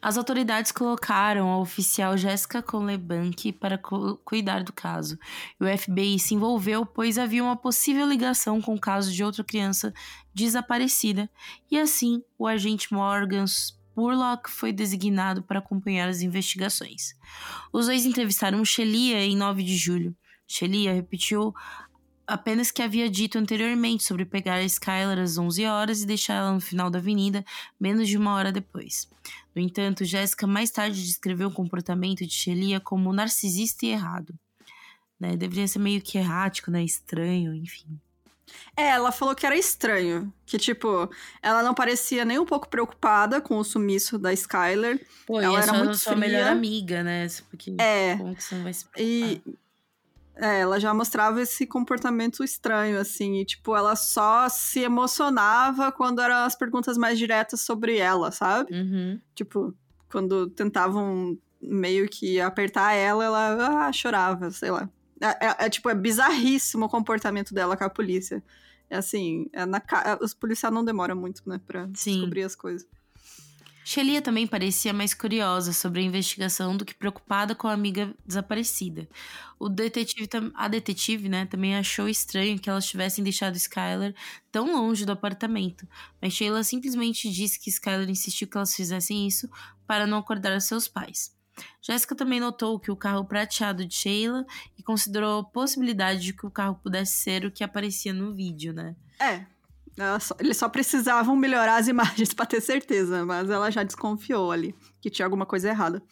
[0.00, 5.18] As autoridades colocaram a oficial Jessica Conlebank para cu- cuidar do caso.
[5.60, 9.42] E o FBI se envolveu, pois havia uma possível ligação com o caso de outra
[9.42, 9.92] criança
[10.32, 11.28] desaparecida.
[11.70, 17.16] E assim, o agente Morgan Spurlock foi designado para acompanhar as investigações.
[17.72, 20.16] Os dois entrevistaram Shelia em 9 de julho.
[20.46, 21.52] Shelia repetiu
[22.24, 26.52] apenas que havia dito anteriormente sobre pegar a Skylar às 11 horas e deixar ela
[26.52, 27.44] no final da avenida
[27.80, 29.08] menos de uma hora depois.
[29.58, 34.32] No entanto, Jéssica mais tarde descreveu o comportamento de Shelia como narcisista e errado.
[35.18, 35.36] Né?
[35.36, 36.80] Deveria ser meio que errático, né?
[36.84, 37.98] Estranho, enfim.
[38.76, 40.32] É, ela falou que era estranho.
[40.46, 41.10] Que, tipo,
[41.42, 45.04] ela não parecia nem um pouco preocupada com o sumiço da Skyler.
[45.26, 46.20] Pô, Ela é era sua, muito sua fria.
[46.28, 47.26] melhor amiga, né?
[47.50, 48.16] Porque É.
[48.16, 49.42] como que você não vai se E
[50.40, 53.40] é, ela já mostrava esse comportamento estranho, assim.
[53.40, 58.72] E, tipo, ela só se emocionava quando eram as perguntas mais diretas sobre ela, sabe?
[58.72, 59.20] Uhum.
[59.34, 59.74] Tipo,
[60.10, 64.88] quando tentavam meio que apertar ela, ela ah, chorava, sei lá.
[65.20, 68.42] É, é- é, tipo, é bizarríssimo o comportamento dela com a polícia.
[68.88, 70.18] É assim, é na ca...
[70.22, 72.12] os policiais não demoram muito, né, pra Sim.
[72.12, 72.88] descobrir as coisas.
[73.90, 79.08] Shelia também parecia mais curiosa sobre a investigação do que preocupada com a amiga desaparecida.
[79.58, 84.12] O detetive, a detetive, né, também achou estranho que elas tivessem deixado Skylar
[84.52, 85.88] tão longe do apartamento,
[86.20, 89.48] mas Sheila simplesmente disse que Skylar insistiu que elas fizessem isso
[89.86, 91.34] para não acordar seus pais.
[91.80, 94.44] Jéssica também notou que o carro prateado de Sheila
[94.76, 98.74] e considerou a possibilidade de que o carro pudesse ser o que aparecia no vídeo,
[98.74, 98.94] né?
[99.18, 99.46] É.
[100.20, 104.74] só- eles só precisavam melhorar as imagens pra ter certeza, mas ela já desconfiou ali
[105.00, 106.02] que tinha alguma coisa errada.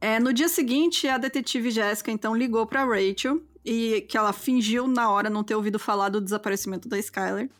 [0.00, 4.86] É, no dia seguinte, a detetive Jéssica então ligou pra Rachel e que ela fingiu
[4.86, 7.50] na hora não ter ouvido falar do desaparecimento da Skyler.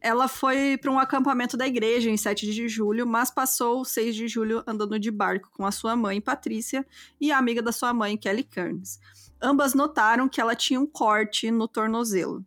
[0.00, 4.16] Ela foi para um acampamento da igreja em 7 de julho, mas passou o 6
[4.16, 6.86] de julho andando de barco com a sua mãe, Patrícia,
[7.20, 8.98] e a amiga da sua mãe, Kelly Kearns.
[9.40, 12.44] Ambas notaram que ela tinha um corte no tornozelo.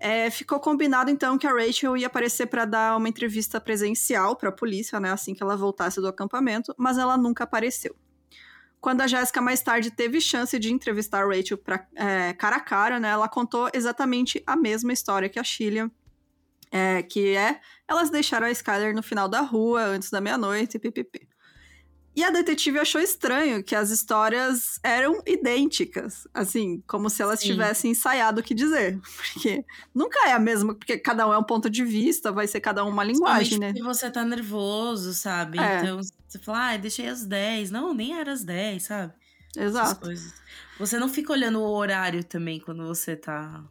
[0.00, 4.48] É, ficou combinado então que a Rachel ia aparecer para dar uma entrevista presencial para
[4.48, 7.96] a polícia, né, assim que ela voltasse do acampamento, mas ela nunca apareceu.
[8.80, 12.60] Quando a Jéssica mais tarde teve chance de entrevistar a Rachel pra, é, cara a
[12.60, 15.90] cara, né, ela contou exatamente a mesma história que a Sheila,
[16.70, 21.28] é, que é elas deixaram a Skyler no final da rua antes da meia-noite, pipipi.
[22.18, 27.52] E a detetive achou estranho que as histórias eram idênticas, assim, como se elas Sim.
[27.52, 28.98] tivessem ensaiado o que dizer.
[29.32, 32.58] Porque nunca é a mesma, porque cada um é um ponto de vista, vai ser
[32.58, 33.68] cada um uma linguagem, né?
[33.68, 35.60] Porque você tá nervoso, sabe?
[35.60, 35.78] É.
[35.78, 37.70] Então você fala, ah, deixei às 10.
[37.70, 39.12] Não, nem era às 10, sabe?
[39.56, 40.10] Exato.
[40.80, 43.62] Você não fica olhando o horário também quando você tá.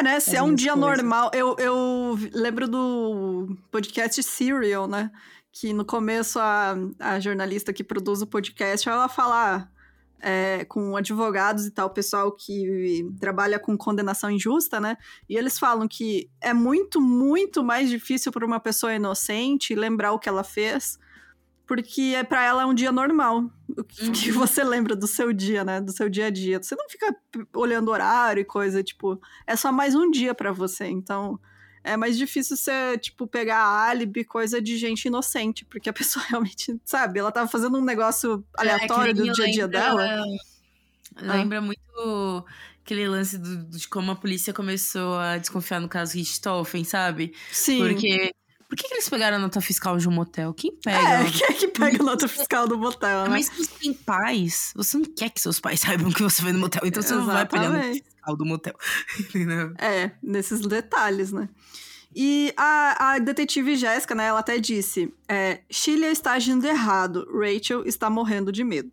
[0.00, 0.18] É, né?
[0.18, 0.98] Se é um dia coisas.
[0.98, 1.30] normal.
[1.32, 5.12] Eu, eu lembro do podcast Serial, né?
[5.58, 9.68] Que no começo a, a jornalista que produz o podcast, ela fala
[10.20, 14.96] é, com advogados e tal, pessoal que trabalha com condenação injusta, né?
[15.28, 20.18] E eles falam que é muito, muito mais difícil para uma pessoa inocente lembrar o
[20.18, 20.98] que ela fez,
[21.66, 23.50] porque é para ela é um dia normal.
[23.76, 24.38] O que, que Uhum.
[24.38, 25.80] você lembra do seu dia, né?
[25.80, 26.62] Do seu dia a dia.
[26.62, 27.14] Você não fica
[27.54, 30.86] olhando horário e coisa, tipo, é só mais um dia para você.
[30.86, 31.38] Então,
[31.84, 36.78] é mais difícil você, tipo, pegar álibi, coisa de gente inocente, porque a pessoa realmente,
[36.84, 39.80] sabe, ela tava fazendo um negócio aleatório É, que nem do dia a dia lembra-
[39.80, 40.24] dela.
[41.16, 41.32] Ah.
[41.36, 42.44] Lembra muito
[42.84, 47.34] aquele lance do- de como a polícia começou a desconfiar no caso Richthofen, sabe?
[47.50, 47.78] Sim.
[47.78, 48.32] Porque.
[48.68, 50.52] Por que, que eles pegaram a nota fiscal de um motel?
[50.52, 50.98] Quem pega?
[50.98, 53.30] a É, quem é que pega a nota fiscal do motel, né?
[53.30, 56.52] Mas se você tem pais, você não quer que seus pais saibam que você vai
[56.52, 56.82] no motel.
[56.84, 58.04] Então você não vai pegar a nota Exatamente.
[58.04, 58.74] fiscal do motel.
[59.78, 61.48] É, nesses detalhes, né?
[62.14, 67.84] E a, a detetive Jéssica, né, ela até disse: é, Sheila está agindo errado, Rachel
[67.86, 68.90] está morrendo de medo.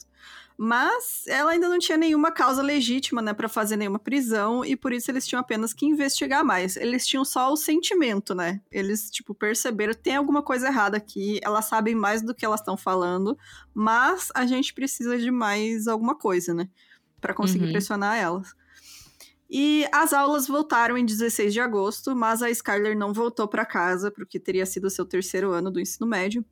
[0.58, 4.94] Mas ela ainda não tinha nenhuma causa legítima, né, para fazer nenhuma prisão, e por
[4.94, 6.78] isso eles tinham apenas que investigar mais.
[6.78, 8.62] Eles tinham só o sentimento, né?
[8.72, 12.78] Eles, tipo, perceberam: tem alguma coisa errada aqui, elas sabem mais do que elas estão
[12.78, 13.38] falando,
[13.74, 16.70] mas a gente precisa de mais alguma coisa, né?
[17.20, 17.72] Pra conseguir Uhum.
[17.72, 18.56] pressionar elas.
[19.50, 24.10] E as aulas voltaram em 16 de agosto, mas a Skyler não voltou para casa,
[24.10, 26.44] porque teria sido seu terceiro ano do ensino médio.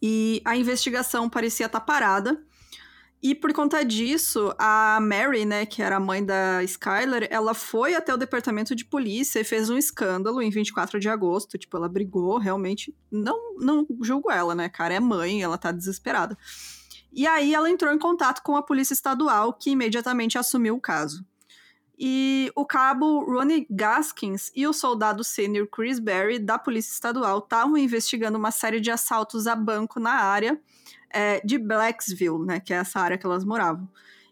[0.00, 2.40] E a investigação parecia estar parada.
[3.20, 7.94] E por conta disso, a Mary, né, que era a mãe da Skyler, ela foi
[7.94, 11.58] até o departamento de polícia e fez um escândalo em 24 de agosto.
[11.58, 12.94] Tipo, ela brigou, realmente.
[13.10, 14.94] Não, não julgo ela, né, cara?
[14.94, 16.38] É mãe, ela tá desesperada.
[17.12, 21.26] E aí ela entrou em contato com a polícia estadual, que imediatamente assumiu o caso.
[21.98, 27.76] E o cabo Ronnie Gaskins e o soldado sênior Chris Berry, da Polícia Estadual, estavam
[27.76, 30.60] investigando uma série de assaltos a banco na área
[31.10, 33.88] é, de Blacksville, né, que é essa área que elas moravam.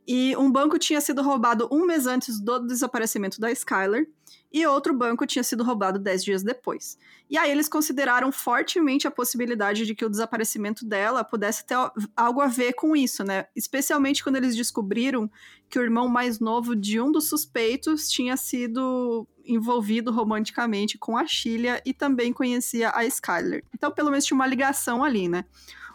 [0.07, 4.09] E um banco tinha sido roubado um mês antes do desaparecimento da Skyler,
[4.53, 6.97] e outro banco tinha sido roubado dez dias depois.
[7.29, 11.77] E aí eles consideraram fortemente a possibilidade de que o desaparecimento dela pudesse ter
[12.17, 13.47] algo a ver com isso, né?
[13.55, 15.31] Especialmente quando eles descobriram
[15.69, 21.27] que o irmão mais novo de um dos suspeitos tinha sido envolvido romanticamente com a
[21.27, 23.65] Sheila e também conhecia a Skyler.
[23.75, 25.45] Então, pelo menos tinha uma ligação ali, né?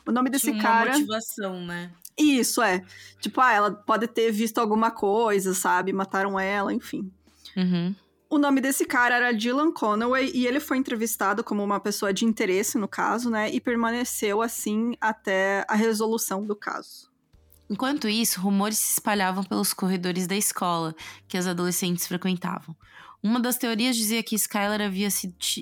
[0.08, 0.92] O nome desse Tinha uma cara.
[0.92, 1.92] motivação, né?
[2.18, 2.84] Isso, é.
[3.20, 5.94] Tipo, ah, ela pode ter visto alguma coisa, sabe?
[5.94, 7.12] Mataram ela, enfim.
[7.56, 7.96] Uhum.
[8.30, 12.24] O nome desse cara era Dylan Conaway e ele foi entrevistado como uma pessoa de
[12.24, 13.52] interesse no caso, né?
[13.52, 17.12] E permaneceu assim até a resolução do caso.
[17.70, 20.96] Enquanto isso, rumores se espalhavam pelos corredores da escola
[21.28, 22.76] que as adolescentes frequentavam.
[23.22, 25.10] Uma das teorias dizia que Skylar havia,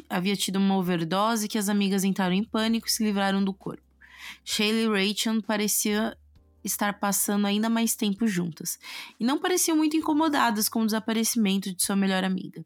[0.10, 3.54] havia tido uma overdose e que as amigas entraram em pânico e se livraram do
[3.54, 3.89] corpo.
[4.44, 6.14] Shayla e Rachel pareciam
[6.64, 8.78] estar passando ainda mais tempo juntas,
[9.20, 12.66] e não pareciam muito incomodadas com o desaparecimento de sua melhor amiga.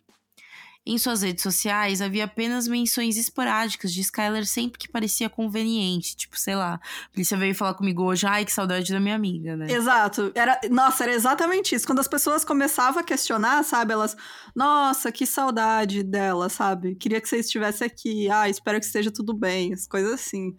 [0.86, 6.38] Em suas redes sociais havia apenas menções esporádicas de Skylar sempre que parecia conveniente, tipo,
[6.38, 9.72] sei lá, a polícia veio falar comigo hoje, ai, que saudade da minha amiga, né?
[9.72, 10.34] Exato.
[10.36, 11.88] Era, nossa, era exatamente isso.
[11.88, 13.94] Quando as pessoas começavam a questionar, sabe?
[13.94, 14.18] Elas,
[14.54, 16.96] nossa, que saudade dela, sabe?
[16.96, 18.30] Queria que você estivesse aqui.
[18.30, 19.74] Ah, espero que esteja tudo bem.
[19.74, 20.54] As coisas assim.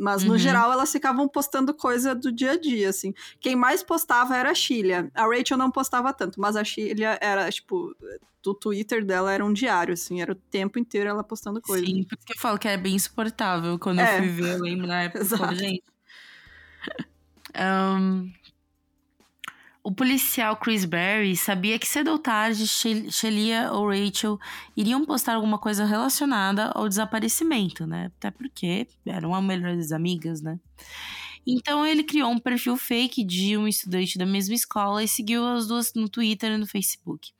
[0.00, 0.38] Mas, no Uhum.
[0.38, 3.12] geral, elas ficavam postando coisa do dia a dia, assim.
[3.38, 5.10] Quem mais postava era a Sheila.
[5.14, 7.94] A Rachel não postava tanto, mas a Sheila era, tipo...
[8.42, 10.22] Do Twitter dela era um diário, assim.
[10.22, 11.84] Era o tempo inteiro ela postando coisa.
[11.84, 13.78] Sim, por isso que eu falo que é bem insuportável.
[13.78, 14.14] Quando É.
[14.14, 15.54] eu fui ver, eu lembro na época, Exato.
[15.56, 15.82] gente.
[17.54, 18.30] Ahn,
[19.82, 24.38] o policial Chris Berry sabia que cedo ou tarde Shel- Shelia ou Rachel
[24.76, 28.10] iriam postar alguma coisa relacionada ao desaparecimento, né?
[28.18, 30.58] Até porque eram as melhores amigas, né?
[31.46, 35.66] Então ele criou um perfil fake de um estudante da mesma escola e seguiu as
[35.66, 37.32] duas no Twitter e no Facebook.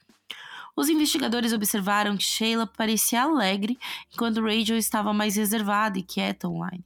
[0.74, 3.78] Os investigadores observaram que Sheila parecia alegre,
[4.14, 6.84] enquanto Rachel estava mais reservada e quieta online.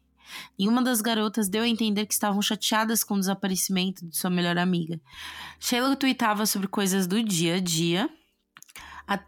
[0.59, 4.59] Nenhuma das garotas deu a entender que estavam chateadas com o desaparecimento de sua melhor
[4.59, 5.01] amiga.
[5.59, 8.09] Sheila tweetava sobre coisas do dia a dia.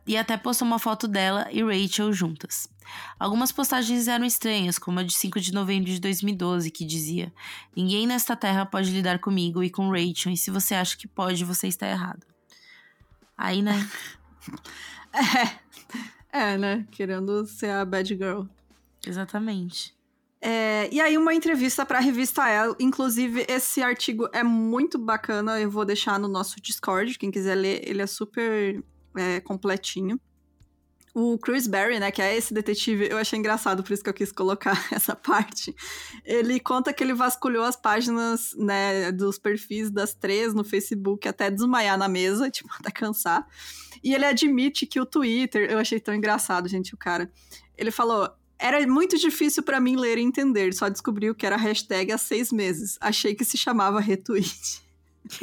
[0.06, 2.68] e até postou uma foto dela e Rachel juntas.
[3.18, 7.32] Algumas postagens eram estranhas, como a de 5 de novembro de 2012, que dizia:
[7.74, 11.44] Ninguém nesta terra pode lidar comigo e com Rachel, e se você acha que pode,
[11.44, 12.24] você está errado.
[13.36, 13.88] Aí, né?
[16.32, 16.86] é, é, né?
[16.90, 18.44] Querendo ser a bad girl.
[19.06, 19.95] Exatamente.
[20.48, 22.76] É, e aí, uma entrevista para a revista Elle.
[22.78, 25.60] Inclusive, esse artigo é muito bacana.
[25.60, 27.18] Eu vou deixar no nosso Discord.
[27.18, 28.80] Quem quiser ler, ele é super
[29.16, 30.20] é, completinho.
[31.12, 34.14] O Chris Berry, né, que é esse detetive, eu achei engraçado, por isso que eu
[34.14, 35.74] quis colocar essa parte.
[36.24, 41.50] Ele conta que ele vasculhou as páginas, né, dos perfis das três no Facebook até
[41.50, 43.44] desmaiar na mesa, tipo, até cansar.
[44.00, 47.32] E ele admite que o Twitter, eu achei tão engraçado, gente, o cara.
[47.76, 51.56] Ele falou: era muito difícil para mim ler e entender, só descobri o que era
[51.56, 52.96] hashtag há seis meses.
[53.00, 54.84] Achei que se chamava retweet.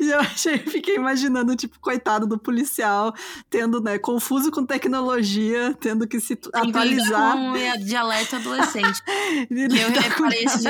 [0.00, 3.14] e eu achei, fiquei imaginando, tipo, coitado do policial,
[3.48, 7.36] tendo, né, confuso com tecnologia, tendo que se Tem atualizar.
[7.36, 9.02] Com o dialeto adolescente.
[9.50, 10.64] eu reparei esse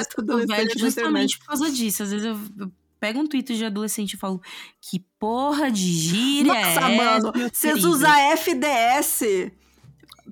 [0.46, 2.02] velho justamente por causa disso.
[2.02, 2.70] Às vezes eu, eu
[3.00, 4.40] pego um tweet de adolescente e falo,
[4.80, 9.50] que porra de gíria Nossa, é mano, vocês usam FDS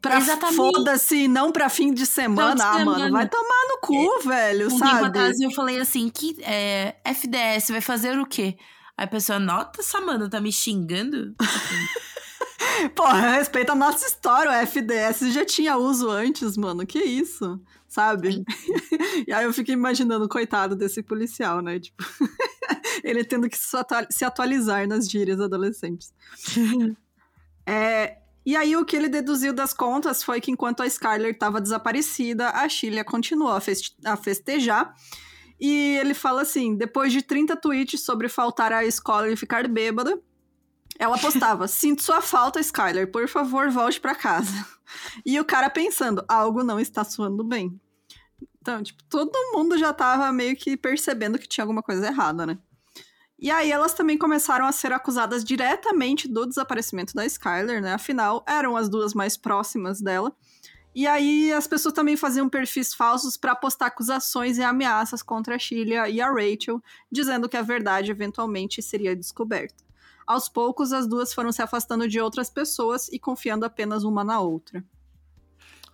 [0.00, 0.20] pra
[0.52, 2.62] foda-se, não pra fim de semana.
[2.62, 5.06] Ah, mano, vai tomar no cu, é, velho, um sabe?
[5.06, 8.56] Atrás eu falei assim, que é, FDS vai fazer o quê?
[8.96, 11.34] Aí a pessoa, nota, Samanta, tá me xingando?
[12.94, 18.44] Porra, respeita a nossa história, o FDS já tinha uso antes, mano, que isso, sabe?
[19.26, 22.04] e aí eu fico imaginando, coitado desse policial, né, tipo...
[23.02, 23.56] ele tendo que
[24.10, 26.12] se atualizar nas gírias adolescentes.
[27.66, 31.60] é, e aí o que ele deduziu das contas foi que enquanto a Skyler estava
[31.60, 34.94] desaparecida, a Sheila continuou a, feste a festejar.
[35.60, 40.18] E ele fala assim: depois de 30 tweets sobre faltar à escola e ficar bêbada,
[40.98, 44.50] ela postava: Sinto sua falta, Skyler, por favor, volte para casa.
[45.26, 47.78] E o cara pensando: algo não está soando bem.
[48.62, 52.58] Então, tipo, todo mundo já tava meio que percebendo que tinha alguma coisa errada, né?
[53.38, 57.92] E aí elas também começaram a ser acusadas diretamente do desaparecimento da Skyler, né?
[57.94, 60.34] Afinal, eram as duas mais próximas dela.
[60.92, 65.58] E aí as pessoas também faziam perfis falsos para postar acusações e ameaças contra a
[65.58, 69.84] Sheila e a Rachel, dizendo que a verdade eventualmente seria descoberta.
[70.26, 74.40] Aos poucos, as duas foram se afastando de outras pessoas e confiando apenas uma na
[74.40, 74.84] outra.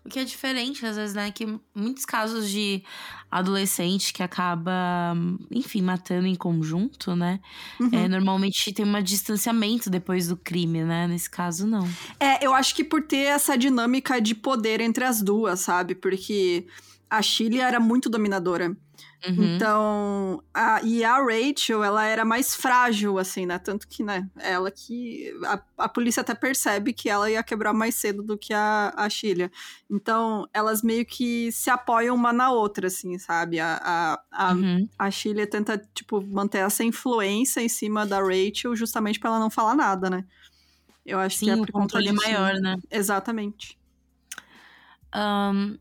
[0.04, 1.30] O que é diferente, às vezes, né?
[1.30, 2.82] Que muitos casos de
[3.30, 5.16] adolescente que acaba,
[5.50, 7.40] enfim, matando em conjunto, né?
[7.80, 7.88] Uhum.
[7.90, 11.06] É, normalmente tem um distanciamento depois do crime, né?
[11.06, 11.88] Nesse caso, não.
[12.20, 15.94] É, eu acho que por ter essa dinâmica de poder entre as duas, sabe?
[15.94, 16.66] Porque
[17.08, 18.76] a Chile era muito dominadora.
[19.26, 19.56] Uhum.
[19.56, 23.58] Então, a, e a Rachel, ela era mais frágil, assim, né?
[23.58, 25.32] Tanto que, né, ela que.
[25.44, 29.08] A, a polícia até percebe que ela ia quebrar mais cedo do que a, a
[29.08, 29.50] Sheila.
[29.90, 33.58] Então, elas meio que se apoiam uma na outra, assim, sabe?
[33.60, 34.88] A, a, a, uhum.
[34.98, 35.10] a
[35.46, 40.10] tenta, tipo, manter essa influência em cima da Rachel justamente para ela não falar nada,
[40.10, 40.24] né?
[41.04, 42.76] Eu acho Sim, que é por conta de maior, né?
[42.90, 43.78] Exatamente.
[45.14, 45.78] Um,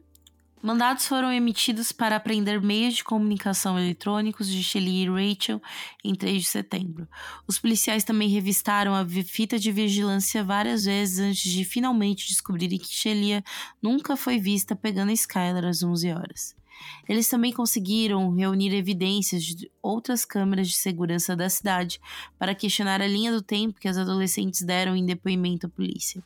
[0.63, 5.61] Mandados foram emitidos para apreender meios de comunicação eletrônicos de Shelly e Rachel
[6.01, 7.05] em 3 de setembro.
[7.45, 12.87] Os policiais também revistaram a fita de vigilância várias vezes antes de finalmente descobrirem que
[12.87, 13.43] Shelia
[13.81, 16.55] nunca foi vista pegando Skylar às 11 horas.
[17.09, 21.99] Eles também conseguiram reunir evidências de outras câmeras de segurança da cidade
[22.39, 26.23] para questionar a linha do tempo que as adolescentes deram em depoimento à polícia.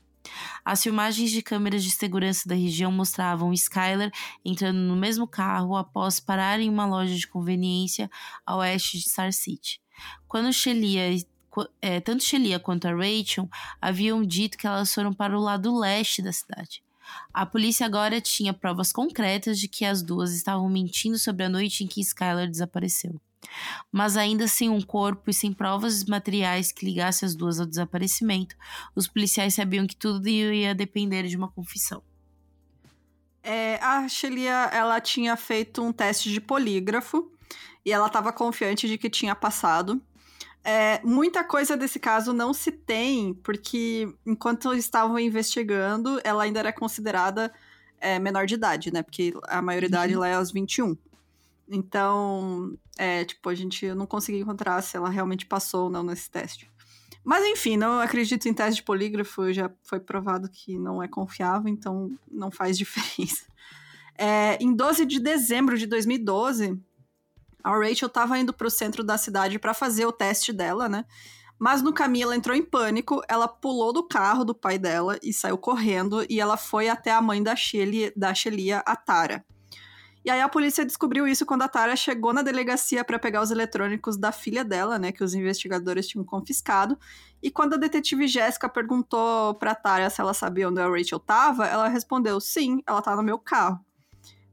[0.64, 4.12] As filmagens de câmeras de segurança da região mostravam Skyler
[4.44, 8.10] entrando no mesmo carro após parar em uma loja de conveniência
[8.46, 9.80] a oeste de Star City.
[10.28, 11.16] Quando Shelia
[11.82, 13.50] é, tanto Shelia quanto a Rachel
[13.82, 16.84] haviam dito que elas foram para o lado leste da cidade.
[17.34, 21.84] A polícia agora tinha provas concretas de que as duas estavam mentindo sobre a noite
[21.84, 23.20] em que Skylar desapareceu.
[23.92, 28.56] Mas ainda sem um corpo e sem provas materiais que ligassem as duas ao desaparecimento,
[28.96, 32.02] os policiais sabiam que tudo ia depender de uma confissão.
[33.44, 37.32] É, a Shelia, ela tinha feito um teste de polígrafo
[37.86, 40.02] e ela estava confiante de que tinha passado.
[40.70, 46.74] É, muita coisa desse caso não se tem, porque enquanto estavam investigando, ela ainda era
[46.74, 47.54] considerada
[48.02, 49.02] é, menor de idade, né?
[49.02, 50.20] Porque a maioridade uhum.
[50.20, 50.98] lá é aos 21.
[51.70, 56.30] Então, é, tipo, a gente não conseguiu encontrar se ela realmente passou ou não nesse
[56.30, 56.70] teste.
[57.24, 61.68] Mas enfim, não acredito em teste de polígrafo, já foi provado que não é confiável,
[61.68, 63.46] então não faz diferença.
[64.18, 66.80] É, em 12 de dezembro de 2012,
[67.64, 71.04] a Rachel estava indo para o centro da cidade para fazer o teste dela, né?
[71.60, 75.34] Mas no caminho ela entrou em pânico, ela pulou do carro do pai dela e
[75.34, 79.44] saiu correndo e ela foi até a mãe da Shelly, da Shelia, a Tara.
[80.28, 83.50] E aí a polícia descobriu isso quando a Tara chegou na delegacia para pegar os
[83.50, 87.00] eletrônicos da filha dela, né, que os investigadores tinham confiscado.
[87.42, 91.66] E quando a detetive Jéssica perguntou para Tara se ela sabia onde a Rachel estava,
[91.66, 93.80] ela respondeu: "Sim, ela tá no meu carro".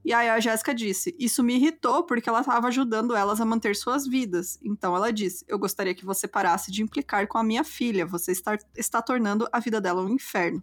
[0.05, 3.75] E aí a Jéssica disse: Isso me irritou porque ela estava ajudando elas a manter
[3.75, 4.61] suas vidas.
[4.63, 8.07] Então ela disse: Eu gostaria que você parasse de implicar com a minha filha.
[8.07, 10.63] Você está, está tornando a vida dela um inferno.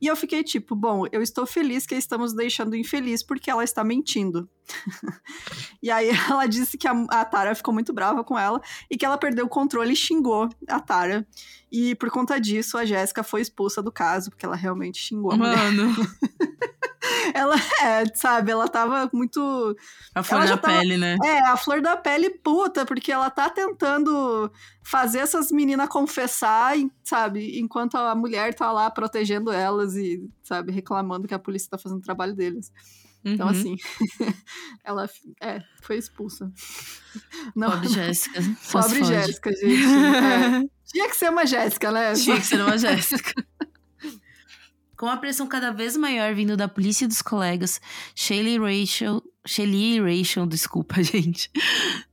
[0.00, 3.82] E eu fiquei tipo, bom, eu estou feliz que estamos deixando infeliz porque ela está
[3.82, 4.48] mentindo.
[5.82, 8.60] e aí ela disse que a, a, Tara ficou muito brava com ela
[8.90, 11.26] e que ela perdeu o controle e xingou a Tara.
[11.70, 15.36] E por conta disso, a Jéssica foi expulsa do caso, porque ela realmente xingou a
[15.36, 15.88] Mano.
[15.88, 16.08] mulher.
[17.34, 19.76] ela é, sabe, ela tava muito.
[20.14, 21.16] A flor da tava, pele, né?
[21.24, 24.50] É, a flor da pele puta, porque ela tá tentando
[24.82, 31.28] fazer essas meninas confessar, sabe, enquanto a mulher tá lá protegendo elas e, sabe, reclamando
[31.28, 32.72] que a polícia tá fazendo o trabalho deles.
[33.24, 33.52] Então, uhum.
[33.52, 33.76] assim,
[34.84, 35.08] ela
[35.40, 36.52] é, foi expulsa.
[37.54, 38.40] Não, Pobre Jéssica.
[38.72, 39.84] Pobre Jéssica, gente.
[39.84, 40.68] É.
[40.86, 42.14] Tinha que ser uma Jéssica, né?
[42.14, 43.34] Tinha que ser uma Jéssica.
[44.96, 47.80] Com a pressão cada vez maior vindo da polícia e dos colegas,
[48.30, 51.50] e Rachel, Shaylee e Rachel, desculpa, gente,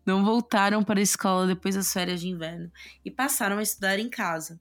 [0.06, 2.72] não voltaram para a escola depois das férias de inverno
[3.04, 4.60] e passaram a estudar em casa.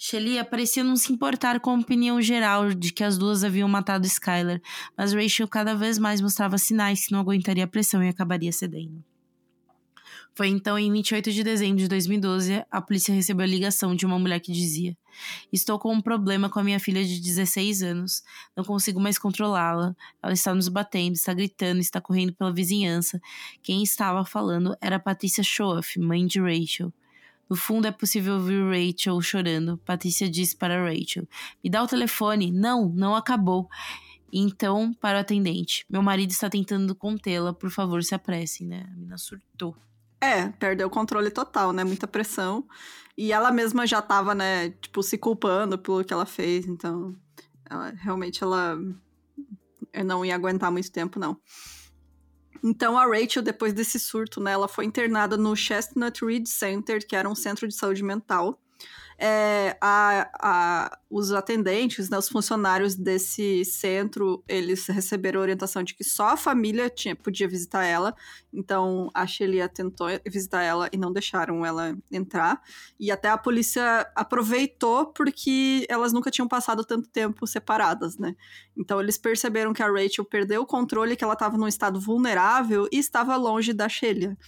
[0.00, 4.06] Shaylee parecia não se importar com a opinião geral de que as duas haviam matado
[4.06, 4.62] Skylar,
[4.96, 9.02] mas Rachel cada vez mais mostrava sinais que não aguentaria a pressão e acabaria cedendo.
[10.36, 14.20] Foi então em 28 de dezembro de 2012, a polícia recebeu a ligação de uma
[14.20, 14.96] mulher que dizia:
[15.52, 18.22] Estou com um problema com a minha filha de 16 anos.
[18.56, 19.96] Não consigo mais controlá-la.
[20.22, 23.20] Ela está nos batendo, está gritando, está correndo pela vizinhança.
[23.60, 26.92] Quem estava falando era Patrícia Schoaf, mãe de Rachel.
[27.48, 29.78] No fundo é possível ouvir Rachel chorando.
[29.78, 31.26] Patrícia disse para Rachel:
[31.62, 32.52] Me dá o telefone.
[32.52, 33.68] Não, não acabou.
[34.32, 37.52] Então, para o atendente: Meu marido está tentando contê-la.
[37.52, 38.84] Por favor, se apressem, né?
[38.86, 39.76] A menina surtou.
[40.20, 41.84] É, perdeu o controle total, né?
[41.84, 42.66] Muita pressão.
[43.16, 46.66] E ela mesma já tava, né, tipo, se culpando pelo que ela fez.
[46.66, 47.16] Então,
[47.68, 48.78] ela, realmente ela
[50.04, 51.36] não ia aguentar muito tempo, não.
[52.62, 57.14] Então, a Rachel, depois desse surto, né, ela foi internada no Chestnut Ridge Center, que
[57.14, 58.60] era um centro de saúde mental
[59.20, 66.04] é, a, a, os atendentes, né, os funcionários desse centro, eles receberam orientação de que
[66.04, 68.14] só a família tinha, podia visitar ela.
[68.52, 72.62] Então a Shelia tentou visitar ela e não deixaram ela entrar.
[72.98, 78.36] E até a polícia aproveitou porque elas nunca tinham passado tanto tempo separadas, né?
[78.76, 82.88] Então eles perceberam que a Rachel perdeu o controle, que ela estava num estado vulnerável
[82.92, 84.38] e estava longe da Shelia.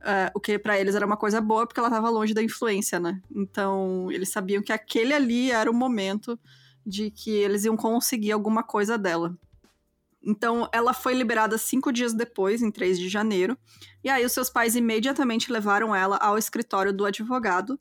[0.00, 3.00] Uh, o que para eles era uma coisa boa porque ela estava longe da influência,
[3.00, 3.20] né?
[3.34, 6.38] Então eles sabiam que aquele ali era o momento
[6.86, 9.36] de que eles iam conseguir alguma coisa dela.
[10.22, 13.56] Então ela foi liberada cinco dias depois, em 3 de janeiro,
[14.02, 17.78] e aí os seus pais imediatamente levaram ela ao escritório do advogado,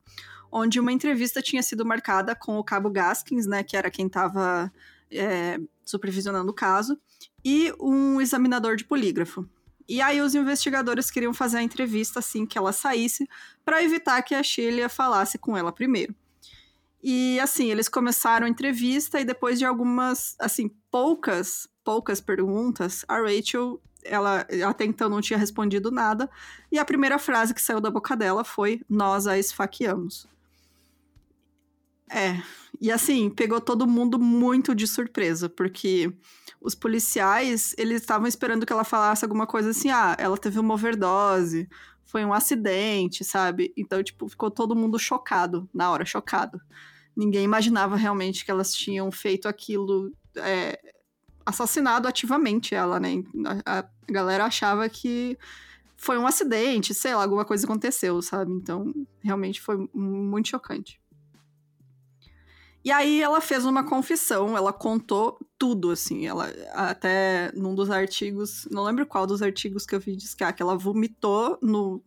[0.51, 4.71] onde uma entrevista tinha sido marcada com o cabo Gaskins, né, que era quem estava
[5.11, 6.97] é, supervisionando o caso,
[7.43, 9.47] e um examinador de polígrafo.
[9.87, 13.27] E aí os investigadores queriam fazer a entrevista assim que ela saísse,
[13.63, 16.13] para evitar que a Sheila falasse com ela primeiro.
[17.01, 23.17] E assim, eles começaram a entrevista e depois de algumas, assim, poucas, poucas perguntas, a
[23.19, 26.29] Rachel, ela até então não tinha respondido nada,
[26.71, 30.27] e a primeira frase que saiu da boca dela foi: "Nós a esfaqueamos".
[32.09, 32.41] É,
[32.79, 36.13] e assim, pegou todo mundo muito de surpresa, porque
[36.61, 40.73] os policiais, eles estavam esperando que ela falasse alguma coisa assim, ah, ela teve uma
[40.73, 41.67] overdose,
[42.05, 43.73] foi um acidente, sabe?
[43.75, 46.59] Então, tipo, ficou todo mundo chocado, na hora, chocado.
[47.15, 50.79] Ninguém imaginava realmente que elas tinham feito aquilo, é,
[51.45, 53.23] assassinado ativamente ela, né?
[53.65, 55.37] A, a galera achava que
[55.97, 58.51] foi um acidente, sei lá, alguma coisa aconteceu, sabe?
[58.53, 61.01] Então, realmente foi muito chocante.
[62.87, 66.25] E aí ela fez uma confissão, ela contou tudo, assim.
[66.25, 70.41] Ela até num dos artigos, não lembro qual dos artigos que eu vi diz que,
[70.41, 72.01] ah, que ela vomitou no,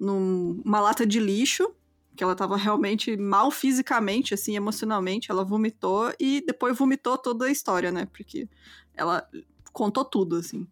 [0.00, 1.70] numa lata de lixo,
[2.16, 5.30] que ela tava realmente mal fisicamente, assim, emocionalmente.
[5.30, 8.06] Ela vomitou e depois vomitou toda a história, né?
[8.06, 8.48] Porque
[8.94, 9.28] ela
[9.74, 10.66] contou tudo, assim.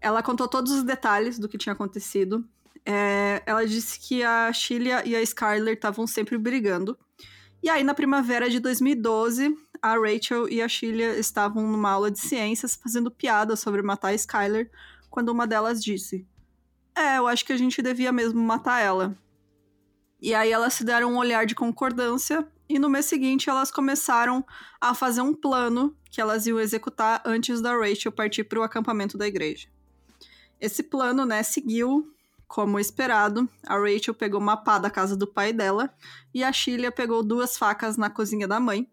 [0.00, 2.44] Ela contou todos os detalhes do que tinha acontecido.
[2.84, 6.98] É, ela disse que a Sheila e a Skyler estavam sempre brigando
[7.62, 12.20] e aí, na primavera de 2012, a Rachel e a Sheila estavam numa aula de
[12.20, 14.70] ciências fazendo piada sobre matar a Skyler,
[15.10, 16.26] quando uma delas disse:
[16.94, 19.16] É, eu acho que a gente devia mesmo matar ela.
[20.20, 24.44] E aí elas se deram um olhar de concordância e no mês seguinte elas começaram
[24.80, 29.16] a fazer um plano que elas iam executar antes da Rachel partir para o acampamento
[29.16, 29.68] da igreja.
[30.60, 32.12] Esse plano, né, seguiu
[32.48, 33.48] como esperado.
[33.66, 35.94] A Rachel pegou uma pá da casa do pai dela
[36.34, 38.90] e a Sheila pegou duas facas na cozinha da mãe.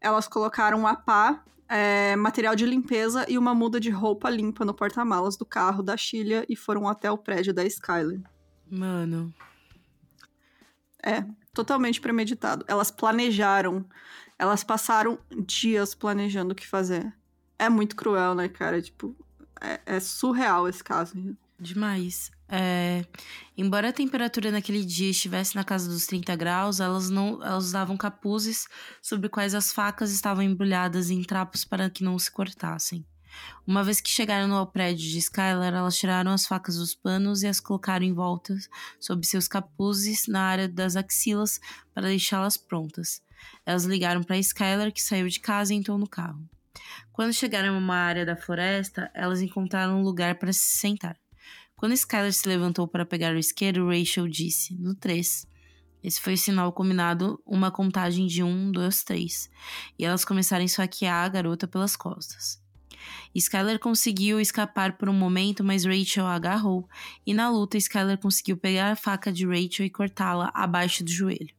[0.00, 4.72] Elas colocaram a pá, é, material de limpeza e uma muda de roupa limpa no
[4.72, 8.22] porta-malas do carro da Sheila e foram até o prédio da Skyler.
[8.70, 9.32] Mano.
[11.02, 12.64] É, totalmente premeditado.
[12.66, 13.84] Elas planejaram.
[14.38, 17.12] Elas passaram dias planejando o que fazer.
[17.58, 18.80] É muito cruel, né, cara?
[18.80, 19.14] Tipo,
[19.60, 21.36] é, é surreal esse caso.
[21.58, 22.30] Demais.
[22.50, 23.04] É,
[23.56, 27.96] embora a temperatura naquele dia estivesse na casa dos 30 graus, elas não elas usavam
[27.96, 28.66] capuzes
[29.02, 33.04] sobre quais as facas estavam embrulhadas em trapos para que não se cortassem.
[33.66, 37.46] Uma vez que chegaram no prédio de Skylar, elas tiraram as facas dos panos e
[37.46, 38.56] as colocaram em volta
[38.98, 41.60] sob seus capuzes na área das axilas
[41.92, 43.22] para deixá-las prontas.
[43.66, 46.42] Elas ligaram para Skylar, que saiu de casa e entrou no carro.
[47.12, 51.16] Quando chegaram a uma área da floresta, elas encontraram um lugar para se sentar.
[51.78, 55.46] Quando Skylar se levantou para pegar o isqueiro, Rachel disse, no 3.
[56.02, 59.48] Esse foi o sinal combinado, uma contagem de 1, 2, 3.
[59.96, 62.60] E elas começaram a esfaquear a garota pelas costas.
[63.32, 66.88] Skylar conseguiu escapar por um momento, mas Rachel a agarrou,
[67.24, 71.54] e na luta Skylar conseguiu pegar a faca de Rachel e cortá-la abaixo do joelho.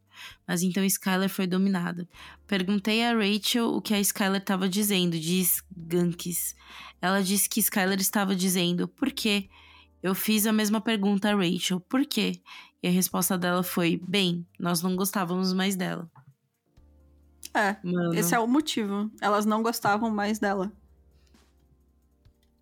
[0.46, 2.06] Mas então Skylar foi dominada.
[2.46, 6.58] Perguntei a Rachel o que a Skylar estava dizendo, diz Gankis.
[7.02, 9.48] Ela disse que Skylar estava dizendo: Por quê?
[10.02, 12.42] Eu fiz a mesma pergunta a Rachel: Por quê?
[12.82, 16.10] E a resposta dela foi: Bem, nós não gostávamos mais dela.
[17.54, 18.14] É, Mano.
[18.14, 19.12] esse é o motivo.
[19.20, 20.72] Elas não gostavam mais dela.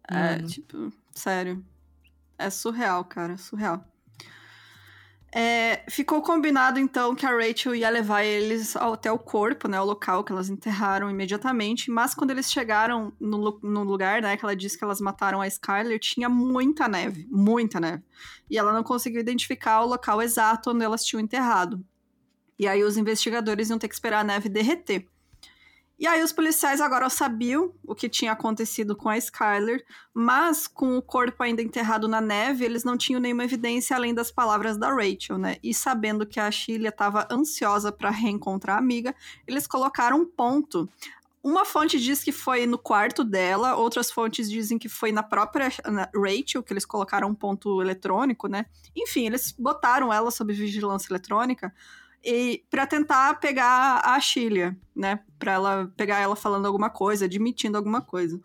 [0.10, 1.64] É, tipo, sério.
[2.38, 3.86] É surreal, cara, surreal.
[5.34, 9.84] É, ficou combinado então que a Rachel ia levar eles até o corpo, né, o
[9.84, 11.92] local que elas enterraram imediatamente.
[11.92, 15.48] Mas quando eles chegaram no, no lugar, né, que ela disse que elas mataram a
[15.48, 18.04] Skyler, tinha muita neve, muita neve.
[18.50, 21.84] E ela não conseguiu identificar o local exato onde elas tinham enterrado.
[22.58, 25.08] E aí os investigadores iam ter que esperar a neve derreter.
[26.00, 29.84] E aí os policiais agora sabiam o que tinha acontecido com a Skyler,
[30.14, 34.30] mas com o corpo ainda enterrado na neve, eles não tinham nenhuma evidência além das
[34.30, 35.58] palavras da Rachel, né?
[35.64, 39.16] E sabendo que a Sheila estava ansiosa para reencontrar a amiga,
[39.48, 40.88] eles colocaram um ponto
[41.44, 45.70] uma fonte diz que foi no quarto dela, outras fontes dizem que foi na própria
[46.14, 48.66] Rachel, que eles colocaram um ponto eletrônico, né?
[48.94, 51.74] Enfim, eles botaram ela sob vigilância eletrônica
[52.30, 55.22] e para tentar pegar a Sheila, né?
[55.40, 58.38] Para ela pegar ela falando alguma coisa, admitindo alguma coisa.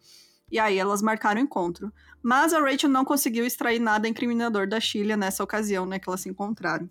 [0.52, 1.92] E aí elas marcaram o encontro.
[2.22, 6.20] Mas a Rachel não conseguiu extrair nada incriminador da Sheila nessa ocasião, né, que elas
[6.20, 6.88] se encontraram.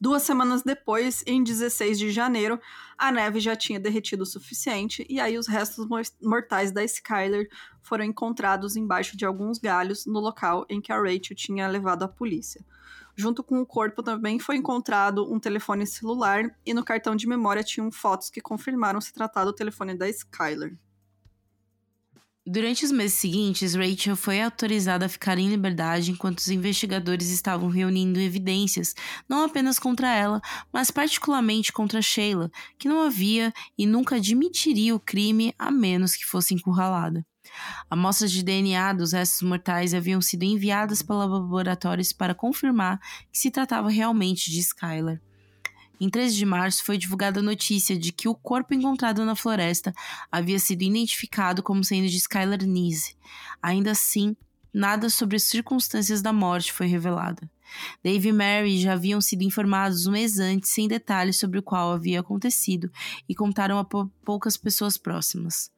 [0.00, 2.58] Duas semanas depois, em 16 de janeiro,
[2.96, 5.86] a neve já tinha derretido o suficiente e aí os restos
[6.22, 7.46] mortais da Skyler
[7.82, 12.08] foram encontrados embaixo de alguns galhos no local em que a Rachel tinha levado a
[12.08, 12.64] polícia.
[13.16, 17.62] Junto com o corpo também foi encontrado um telefone celular e no cartão de memória
[17.62, 20.76] tinham fotos que confirmaram se tratar do telefone da Skyler.
[22.46, 27.68] Durante os meses seguintes, Rachel foi autorizada a ficar em liberdade enquanto os investigadores estavam
[27.68, 28.94] reunindo evidências,
[29.28, 30.40] não apenas contra ela,
[30.72, 36.24] mas particularmente contra Sheila, que não havia e nunca admitiria o crime a menos que
[36.26, 37.24] fosse encurralada.
[37.88, 43.00] Amostras de DNA dos restos mortais haviam sido enviadas para laboratórios para confirmar
[43.32, 45.20] que se tratava realmente de Skylar.
[46.00, 49.92] Em 13 de março foi divulgada a notícia de que o corpo encontrado na floresta
[50.32, 53.14] havia sido identificado como sendo de Skylar Nise.
[53.62, 54.34] Ainda assim,
[54.72, 57.48] nada sobre as circunstâncias da morte foi revelado.
[58.02, 61.92] Dave e Mary já haviam sido informados um mês antes, sem detalhes sobre o qual
[61.92, 62.90] havia acontecido,
[63.28, 65.70] e contaram a poucas pessoas próximas.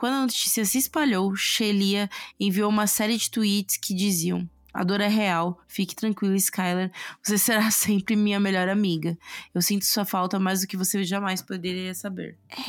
[0.00, 2.08] Quando a notícia se espalhou, Shelia
[2.40, 5.60] enviou uma série de tweets que diziam: a dor é real.
[5.68, 6.90] Fique tranquila, Skylar.
[7.22, 9.18] Você será sempre minha melhor amiga.
[9.54, 12.38] Eu sinto sua falta mais do que você jamais poderia saber.
[12.48, 12.62] É.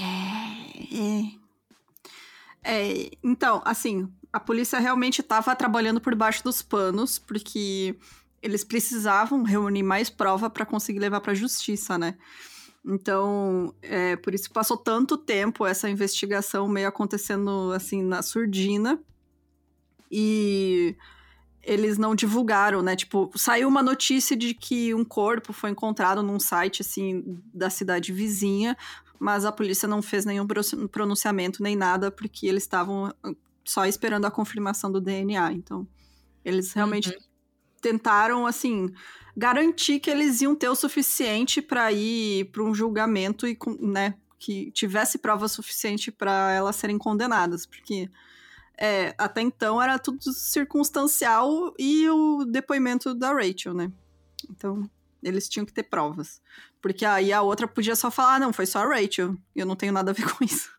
[2.64, 7.96] é, é então, assim, a polícia realmente estava trabalhando por baixo dos panos, porque
[8.42, 12.18] eles precisavam reunir mais prova para conseguir levar para a justiça, né?
[12.84, 19.00] Então, é por isso que passou tanto tempo essa investigação meio acontecendo assim na surdina.
[20.12, 20.96] E
[21.64, 22.96] eles não divulgaram, né?
[22.96, 28.12] Tipo, saiu uma notícia de que um corpo foi encontrado num site assim da cidade
[28.12, 28.76] vizinha,
[29.20, 30.48] mas a polícia não fez nenhum
[30.92, 33.14] pronunciamento nem nada porque eles estavam
[33.64, 35.54] só esperando a confirmação do DNA.
[35.54, 35.88] Então,
[36.44, 37.31] eles realmente uhum.
[37.82, 38.94] Tentaram, assim,
[39.36, 44.72] garantir que eles iam ter o suficiente para ir para um julgamento e, né, que
[44.72, 48.10] tivesse prova suficiente para elas serem condenadas, porque
[48.78, 53.92] é, até então era tudo circunstancial e o depoimento da Rachel, né?
[54.50, 54.90] Então,
[55.22, 56.42] eles tinham que ter provas.
[56.82, 59.76] Porque aí a outra podia só falar, ah, não, foi só a Rachel, eu não
[59.76, 60.72] tenho nada a ver com isso.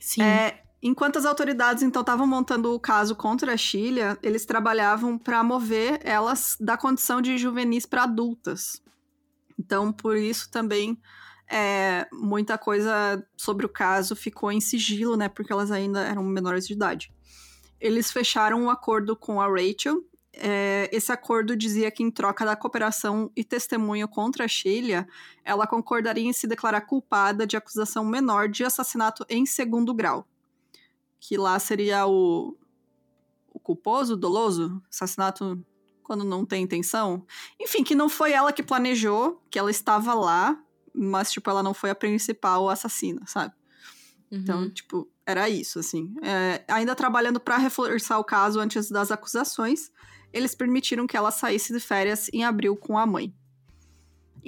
[0.00, 0.22] Sim.
[0.22, 5.42] É, enquanto as autoridades então estavam montando o caso contra a Sheila, eles trabalhavam para
[5.42, 8.82] mover elas da condição de juvenis para adultas.
[9.58, 10.98] Então, por isso também
[11.50, 15.28] é, muita coisa sobre o caso ficou em sigilo, né?
[15.28, 17.12] Porque elas ainda eram menores de idade.
[17.80, 20.02] Eles fecharam um acordo com a Rachel.
[20.32, 25.06] É, esse acordo dizia que, em troca da cooperação e testemunho contra a Sheila,
[25.44, 30.26] ela concordaria em se declarar culpada de acusação menor de assassinato em segundo grau.
[31.20, 32.56] Que lá seria o,
[33.52, 35.64] o culposo, doloso, assassinato
[36.02, 37.26] quando não tem intenção.
[37.60, 40.56] Enfim, que não foi ela que planejou, que ela estava lá,
[40.94, 43.52] mas, tipo, ela não foi a principal assassina, sabe?
[44.30, 44.62] Então, uhum.
[44.62, 46.14] Então, tipo, era isso, assim.
[46.22, 49.90] É, ainda trabalhando para reforçar o caso antes das acusações,
[50.32, 53.34] eles permitiram que ela saísse de férias em abril com a mãe.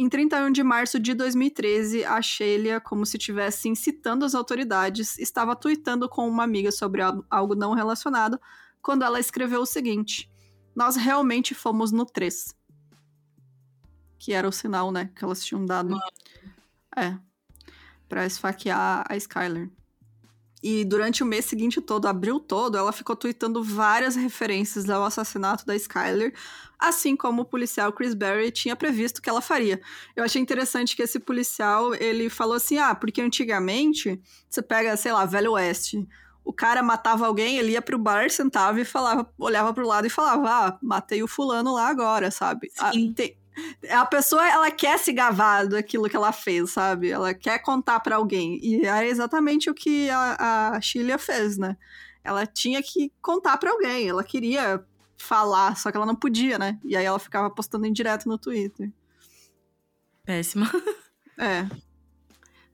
[0.00, 5.56] Em 31 de março de 2013, a Sheila, como se estivesse incitando as autoridades, estava
[5.56, 8.40] tweetando com uma amiga sobre algo não relacionado,
[8.80, 10.30] quando ela escreveu o seguinte:
[10.72, 12.54] Nós realmente fomos no 3.
[14.20, 15.98] Que era o sinal, né, que elas tinham dado.
[16.96, 17.18] É.
[18.08, 19.68] Pra esfaquear a Skyler.
[20.62, 25.64] E durante o mês seguinte todo, abril todo, ela ficou tweetando várias referências ao assassinato
[25.64, 26.34] da Skyler,
[26.78, 29.80] assim como o policial Chris Berry tinha previsto que ela faria.
[30.16, 35.12] Eu achei interessante que esse policial, ele falou assim: "Ah, porque antigamente você pega, sei
[35.12, 36.06] lá, Velho Oeste,
[36.44, 40.10] o cara matava alguém, ele ia pro bar, sentava e falava, olhava pro lado e
[40.10, 42.68] falava: "Ah, matei o fulano lá agora", sabe?
[42.78, 43.36] Ah, tem,
[43.90, 47.10] a pessoa, ela quer se gavar daquilo que ela fez, sabe?
[47.10, 48.58] Ela quer contar para alguém.
[48.62, 51.76] E é exatamente o que a, a fez, né?
[52.22, 54.08] Ela tinha que contar para alguém.
[54.08, 54.84] Ela queria
[55.16, 56.78] falar, só que ela não podia, né?
[56.84, 58.92] E aí ela ficava postando em direto no Twitter.
[60.24, 60.70] Péssima.
[61.40, 61.68] É.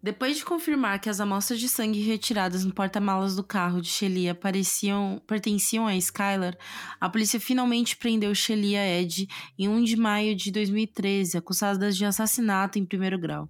[0.05, 4.35] Depois de confirmar que as amostras de sangue retiradas no porta-malas do carro de Shelia
[4.35, 6.59] pareciam, pertenciam a Skylar,
[7.01, 9.27] a polícia finalmente prendeu Shelia Ed
[9.59, 13.49] em 1 de maio de 2013, acusada de assassinato em primeiro grau.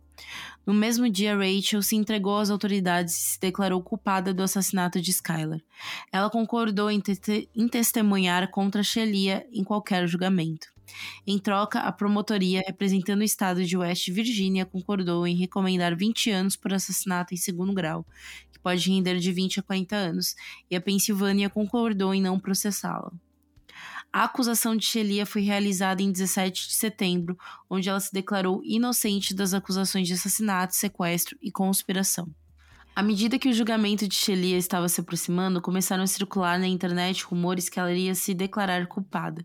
[0.65, 5.11] No mesmo dia, Rachel se entregou às autoridades e se declarou culpada do assassinato de
[5.11, 5.61] Skylar.
[6.13, 10.74] Ela concordou em, te em testemunhar contra Shelia em qualquer julgamento.
[11.27, 16.57] Em troca, a promotoria, representando o estado de West Virginia, concordou em recomendar 20 anos
[16.57, 18.07] por assassinato em segundo grau,
[18.53, 20.35] que pode render de 20 a 40 anos,
[20.71, 23.13] e a Pensilvânia concordou em não processá-la.
[24.13, 27.37] A acusação de Shelia foi realizada em 17 de setembro,
[27.69, 32.29] onde ela se declarou inocente das acusações de assassinato, sequestro e conspiração.
[32.95, 37.25] À medida que o julgamento de Shelia estava se aproximando, começaram a circular na internet
[37.25, 39.45] rumores que ela iria se declarar culpada.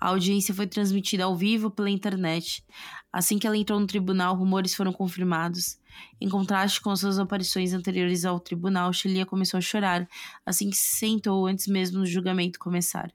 [0.00, 2.64] A audiência foi transmitida ao vivo pela internet.
[3.12, 5.78] Assim que ela entrou no tribunal, rumores foram confirmados.
[6.20, 10.08] Em contraste com suas aparições anteriores ao tribunal, Shelia começou a chorar
[10.44, 13.10] assim que se sentou antes mesmo do julgamento começar.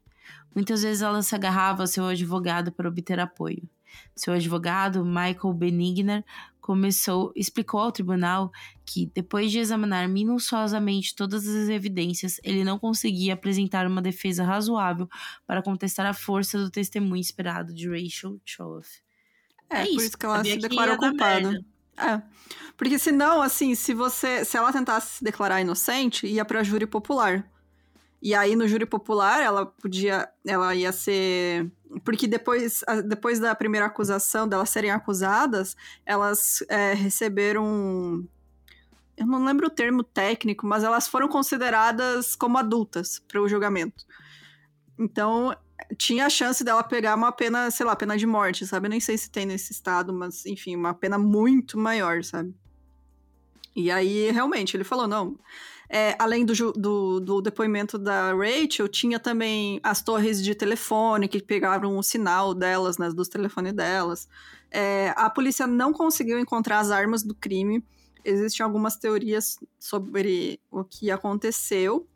[0.56, 3.70] Muitas vezes ela se agarrava ao seu advogado para obter apoio.
[4.16, 6.24] Seu advogado, Michael Benigner,
[6.60, 8.52] começou, explicou ao tribunal
[8.86, 15.10] que, depois de examinar minuciosamente todas as evidências, ele não conseguia apresentar uma defesa razoável
[15.46, 19.02] para contestar a força do testemunho esperado de Rachel Choff.
[19.70, 21.60] É, é por isso que ela se declarou culpada.
[21.98, 22.22] É.
[22.78, 24.44] Porque senão, assim, se você.
[24.44, 27.50] Se ela tentasse se declarar inocente, ia pra júri popular.
[28.22, 30.30] E aí, no júri popular, ela podia.
[30.46, 31.72] Ela ia ser.
[32.06, 38.28] Porque depois, depois da primeira acusação, delas serem acusadas, elas é, receberam.
[39.18, 44.06] Eu não lembro o termo técnico, mas elas foram consideradas como adultas para o julgamento.
[44.98, 45.56] Então,
[45.98, 48.86] tinha a chance dela pegar uma pena, sei lá, pena de morte, sabe?
[48.86, 52.54] Eu nem sei se tem nesse estado, mas enfim, uma pena muito maior, sabe?
[53.76, 55.38] E aí, realmente, ele falou: não,
[55.94, 61.42] é, além do, do, do, depoimento da Rachel, tinha também as torres de telefone que
[61.42, 64.26] pegavam o sinal delas, né, dos telefones delas.
[64.72, 67.84] É, a polícia não conseguiu encontrar as armas do crime.
[68.24, 72.08] Existem algumas teorias sobre o que aconteceu.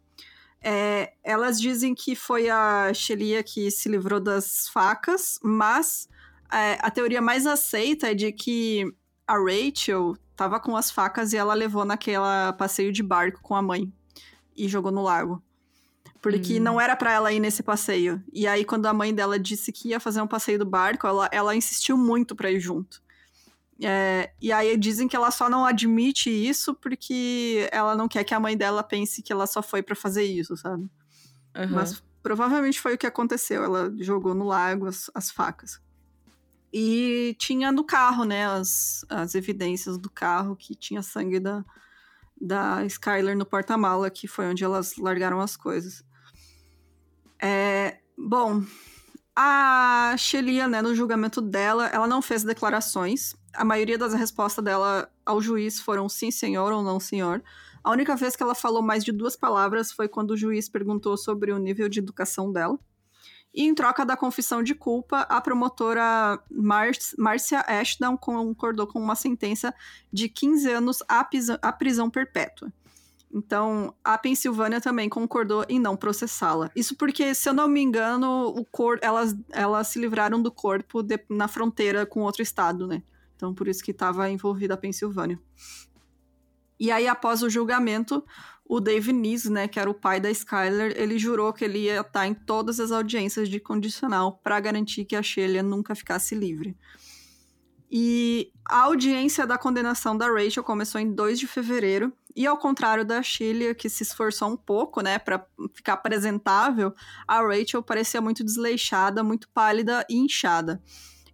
[0.64, 6.08] É, elas dizem que foi a Shelia que se livrou das facas, mas
[6.50, 8.86] é, a teoria mais aceita é de que
[9.28, 13.62] a Rachel tava com as facas e ela levou naquela passeio de barco com a
[13.62, 13.92] mãe
[14.56, 15.42] e jogou no lago.
[16.22, 16.64] Porque hum.
[16.64, 18.24] não era para ela ir nesse passeio.
[18.34, 21.30] E aí, quando a mãe dela disse que ia fazer um passeio do barco, ela,
[21.32, 23.04] ela insistiu muito para ir junto.
[23.84, 28.34] É, e aí dizem que ela só não admite isso porque ela não quer que
[28.34, 30.90] a mãe dela pense que ela só foi para fazer isso, sabe?
[31.56, 31.70] Uhum.
[31.72, 33.64] Mas provavelmente foi o que aconteceu.
[33.64, 35.80] Ela jogou no lago as, as facas.
[36.78, 41.64] E tinha no carro, né, as, as evidências do carro que tinha sangue da,
[42.40, 46.04] da Skyler no porta-mala, que foi onde elas largaram as coisas.
[47.42, 48.62] É, bom,
[49.34, 53.38] a Shelia, né, no julgamento dela, ela não fez declarações.
[53.54, 57.42] A maioria das respostas dela ao juiz foram sim, senhor ou não, senhor.
[57.86, 61.16] A única vez que ela falou mais de duas palavras foi quando o juiz perguntou
[61.16, 62.78] sobre o nível de educação dela.
[63.56, 66.38] E em troca da confissão de culpa, a promotora
[67.18, 69.74] Márcia Ashdown concordou com uma sentença
[70.12, 71.00] de 15 anos
[71.62, 72.70] à prisão perpétua.
[73.34, 76.70] Então, a Pensilvânia também concordou em não processá-la.
[76.76, 81.02] Isso porque, se eu não me engano, o cor elas, elas se livraram do corpo
[81.02, 83.02] de, na fronteira com outro estado, né?
[83.38, 85.40] Então, por isso que estava envolvida a Pensilvânia.
[86.78, 88.24] E aí, após o julgamento,
[88.68, 92.02] o Dave Nees, né, que era o pai da Skyler, ele jurou que ele ia
[92.02, 96.76] estar em todas as audiências de condicional para garantir que a Shelia nunca ficasse livre.
[97.92, 103.06] E a audiência da condenação da Rachel começou em 2 de fevereiro, e ao contrário
[103.06, 106.94] da Sheila, que se esforçou um pouco, né, para ficar apresentável,
[107.28, 110.82] a Rachel parecia muito desleixada, muito pálida e inchada.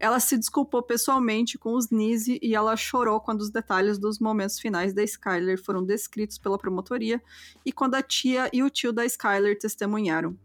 [0.01, 4.59] Ela se desculpou pessoalmente com os Nise e ela chorou quando os detalhes dos momentos
[4.59, 7.21] finais da Skyler foram descritos pela promotoria
[7.63, 10.35] e quando a tia e o tio da Skyler testemunharam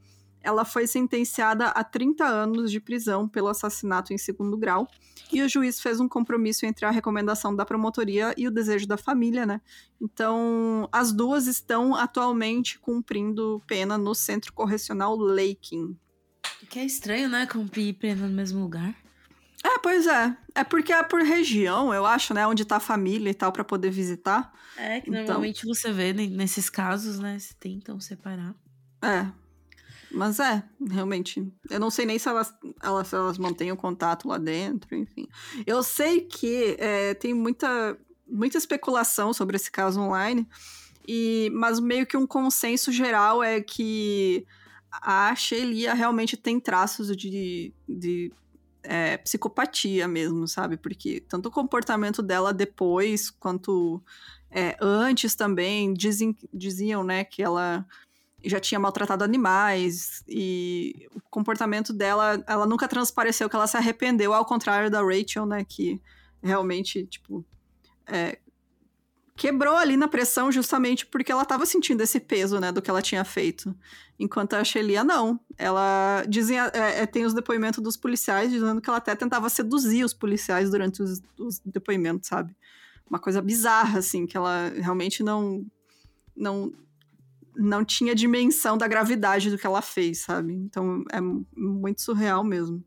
[0.43, 4.87] ela foi sentenciada a 30 anos de prisão pelo assassinato em segundo grau,
[5.33, 8.97] e o juiz fez um compromisso entre a recomendação da promotoria e o desejo da
[8.97, 9.61] família, né?
[10.01, 15.99] Então, as duas estão atualmente cumprindo pena no Centro Correcional Laking.
[16.71, 17.45] Que é estranho, né?
[17.47, 19.06] Cumprir pena no mesmo lugar.
[19.65, 20.37] É, pois é.
[20.55, 22.47] É porque é por região, eu acho, né?
[22.47, 24.53] Onde tá a família e tal, para poder visitar.
[24.77, 25.25] É, que então...
[25.25, 27.39] normalmente você vê nesses casos, né?
[27.39, 28.55] Se tentam separar.
[29.03, 29.27] É,
[30.11, 31.47] mas é, realmente.
[31.71, 35.29] Eu não sei nem se elas, elas, elas mantêm o contato lá dentro, enfim.
[35.67, 40.47] Eu sei que é, tem muita, muita especulação sobre esse caso online,
[41.07, 44.47] e, mas meio que um consenso geral é que
[44.91, 48.33] a Shelia realmente tem traços de, de
[48.87, 50.76] é, psicopatia mesmo, sabe?
[50.76, 54.03] Porque tanto o comportamento dela depois quanto
[54.51, 57.87] é, antes também dizem, diziam, né, que ela
[58.45, 64.32] já tinha maltratado animais e o comportamento dela, ela nunca transpareceu que ela se arrependeu,
[64.32, 66.01] ao contrário da Rachel, né, que
[66.43, 67.45] realmente, tipo,
[68.07, 68.39] é,
[69.37, 73.03] quebrou ali na pressão justamente porque ela estava sentindo esse peso, né, do que ela
[73.03, 73.74] tinha feito.
[74.18, 75.39] Enquanto a Shelia não.
[75.59, 76.70] Ela dizem, é,
[77.03, 81.03] é, tem os depoimentos dos policiais dizendo que ela até tentava seduzir os policiais durante
[81.03, 82.57] os, os depoimentos, sabe?
[83.09, 85.64] Uma coisa bizarra, assim, que ela realmente não
[86.34, 86.72] não
[87.59, 90.53] não tinha dimensão da gravidade do que ela fez, sabe?
[90.53, 92.84] Então é muito surreal mesmo.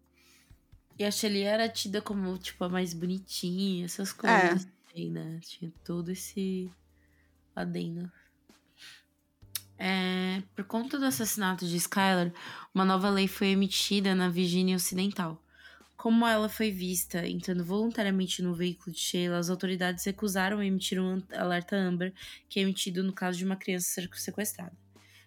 [0.98, 4.66] E a Shelly era tida como, tipo, a mais bonitinha, essas coisas.
[4.66, 4.79] É.
[5.00, 5.40] Aí, né?
[5.42, 6.70] Tinha todo esse
[7.56, 8.12] adendo.
[9.78, 12.34] É, por conta do assassinato de Skylar,
[12.76, 15.42] uma nova lei foi emitida na Virgínia Ocidental.
[15.96, 21.24] Como ela foi vista entrando voluntariamente no veículo de Sheila, as autoridades recusaram emitir um
[21.34, 22.14] alerta Amber,
[22.50, 24.76] que é emitido no caso de uma criança ser sequestrada.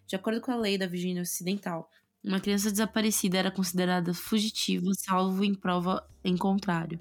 [0.06, 1.90] De acordo com a lei da Virgínia Ocidental,
[2.22, 7.00] uma criança desaparecida era considerada fugitiva, salvo em prova em contrário.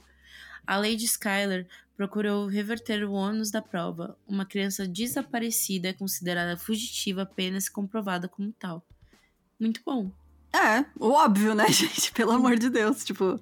[0.65, 1.67] A lei de Skyler
[2.01, 4.17] procurou reverter o ônus da prova.
[4.27, 8.83] Uma criança desaparecida é considerada fugitiva apenas comprovada como tal.
[9.59, 10.11] Muito bom.
[10.51, 12.11] É, o óbvio, né, gente?
[12.11, 13.05] Pelo amor de Deus.
[13.05, 13.39] Tipo,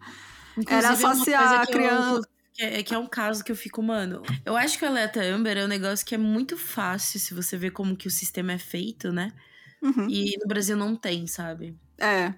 [0.58, 2.28] Inclusive, era só se a criança.
[2.54, 4.24] Que é, que é um caso que eu fico, mano.
[4.46, 7.56] Eu acho que o alerta Amber é um negócio que é muito fácil se você
[7.56, 9.32] ver como que o sistema é feito, né?
[9.82, 10.10] Uhum.
[10.10, 11.78] E no Brasil não tem, sabe?
[11.98, 12.34] É.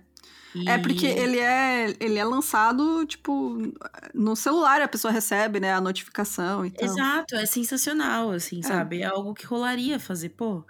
[0.53, 0.67] E...
[0.69, 3.57] É porque ele é, ele é lançado, tipo,
[4.13, 6.85] no celular a pessoa recebe, né, a notificação e tal.
[6.85, 8.63] Exato, é sensacional, assim, é.
[8.63, 9.01] sabe?
[9.01, 10.63] É algo que rolaria fazer, pô.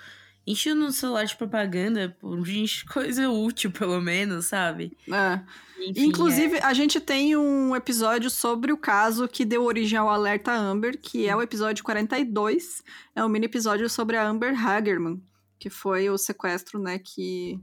[0.45, 2.15] Enche no celular de propaganda,
[2.47, 4.97] enche coisa útil, pelo menos, sabe?
[5.07, 5.39] É.
[5.79, 6.63] Enfim, Inclusive, é...
[6.63, 11.27] a gente tem um episódio sobre o caso que deu origem ao Alerta Amber, que
[11.27, 12.83] é o episódio 42.
[13.15, 15.21] É um mini episódio sobre a Amber Hagerman,
[15.59, 17.59] que foi o sequestro, né, que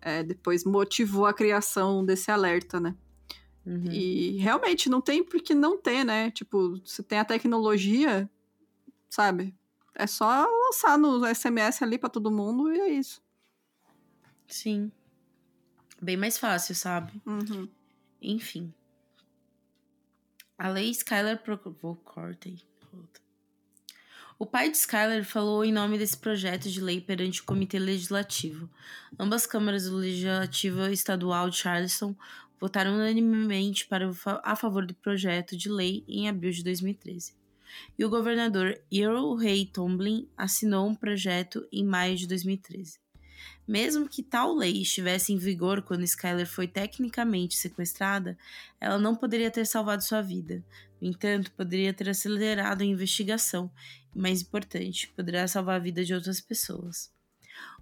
[0.00, 2.94] é, depois motivou a criação desse alerta, né?
[3.64, 3.90] Uhum.
[3.92, 6.30] E realmente não tem por que não ter, né?
[6.30, 8.28] Tipo, você tem a tecnologia,
[9.08, 9.54] sabe?
[9.94, 13.22] É só lançar no SMS ali para todo mundo e é isso.
[14.48, 14.90] Sim.
[16.00, 17.20] Bem mais fácil, sabe?
[17.26, 17.68] Uhum.
[18.22, 18.72] Enfim.
[20.56, 21.96] A lei Skylar provocou.
[21.96, 22.58] Cortei.
[24.42, 28.70] O pai de Skylar falou em nome desse projeto de lei perante o Comitê Legislativo.
[29.18, 32.16] Ambas câmaras do Legislativo Estadual de Charleston
[32.58, 34.10] votaram unanimemente para,
[34.42, 37.34] a favor do projeto de lei em abril de 2013.
[37.98, 42.98] E o governador Earl Ray Tomblin assinou um projeto em maio de 2013.
[43.66, 48.36] Mesmo que tal lei estivesse em vigor quando Skyler foi tecnicamente sequestrada,
[48.80, 50.64] ela não poderia ter salvado sua vida.
[51.00, 53.70] No entanto, poderia ter acelerado a investigação
[54.14, 57.10] e, mais importante, poderia salvar a vida de outras pessoas.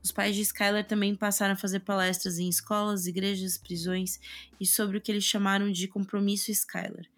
[0.02, 4.20] Os pais de Skyler também passaram a fazer palestras em escolas, igrejas, prisões
[4.60, 7.08] e sobre o que eles chamaram de compromisso Skyler.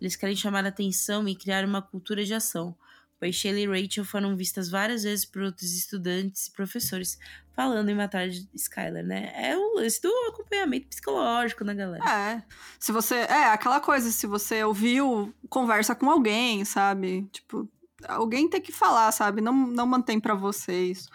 [0.00, 2.74] Eles querem chamar a atenção e criar uma cultura de ação,
[3.20, 7.18] pois Shelley e Rachel foram vistas várias vezes por outros estudantes e professores
[7.54, 9.30] falando em matar Skyler, né?
[9.36, 12.02] É o lance do acompanhamento psicológico, né, galera?
[12.10, 12.42] É.
[12.78, 13.16] Se você.
[13.16, 17.28] É, aquela coisa, se você ouviu, conversa com alguém, sabe?
[17.30, 17.68] Tipo,
[18.08, 19.42] alguém tem que falar, sabe?
[19.42, 21.06] Não, não mantém para vocês.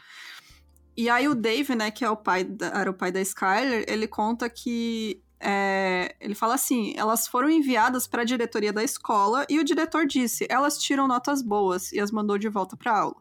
[0.95, 3.84] E aí o Dave, né, que é o pai da, era o pai da Skyler,
[3.88, 9.45] ele conta que é, ele fala assim: elas foram enviadas para a diretoria da escola
[9.49, 13.15] e o diretor disse: elas tiram notas boas e as mandou de volta para aula.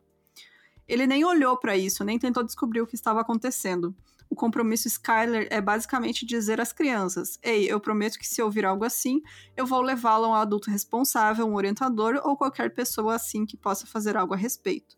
[0.87, 3.95] Ele nem olhou para isso, nem tentou descobrir o que estava acontecendo.
[4.29, 8.85] O compromisso Skyler é basicamente dizer às crianças: Ei, eu prometo que se ouvir algo
[8.85, 9.23] assim,
[9.57, 13.87] eu vou levá-lo a um adulto responsável, um orientador ou qualquer pessoa assim que possa
[13.87, 14.97] fazer algo a respeito.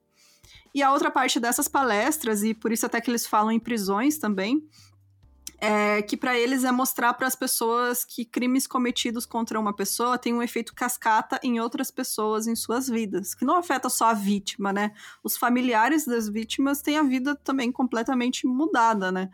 [0.74, 4.18] E a outra parte dessas palestras, e por isso até que eles falam em prisões
[4.18, 4.62] também,
[5.58, 10.18] é, que para eles é mostrar para as pessoas que crimes cometidos contra uma pessoa
[10.18, 14.14] têm um efeito cascata em outras pessoas em suas vidas, que não afeta só a
[14.14, 14.92] vítima, né?
[15.24, 19.30] Os familiares das vítimas têm a vida também completamente mudada, né?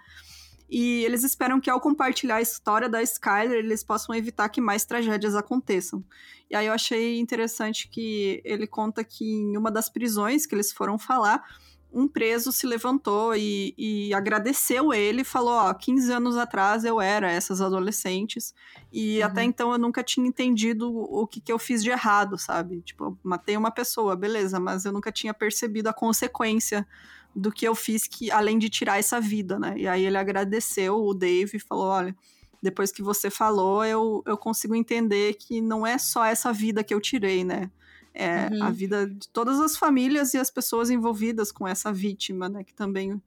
[0.70, 4.86] E eles esperam que ao compartilhar a história da Skyler, eles possam evitar que mais
[4.86, 6.02] tragédias aconteçam.
[6.50, 10.72] E aí eu achei interessante que ele conta que em uma das prisões que eles
[10.72, 11.44] foram falar,
[11.92, 17.30] um preso se levantou e, e agradeceu ele falou: Ó, 15 anos atrás eu era
[17.30, 18.54] essas adolescentes
[18.92, 19.26] e uhum.
[19.26, 22.80] até então eu nunca tinha entendido o que, que eu fiz de errado, sabe?
[22.80, 26.86] Tipo, eu matei uma pessoa, beleza, mas eu nunca tinha percebido a consequência
[27.34, 29.74] do que eu fiz, que além de tirar essa vida, né?
[29.76, 32.16] E aí ele agradeceu o Dave e falou: Olha.
[32.64, 36.94] Depois que você falou, eu, eu consigo entender que não é só essa vida que
[36.94, 37.68] eu tirei, né?
[38.14, 38.64] É, uhum.
[38.64, 42.74] a vida de todas as famílias e as pessoas envolvidas com essa vítima, né, que
[42.74, 43.20] também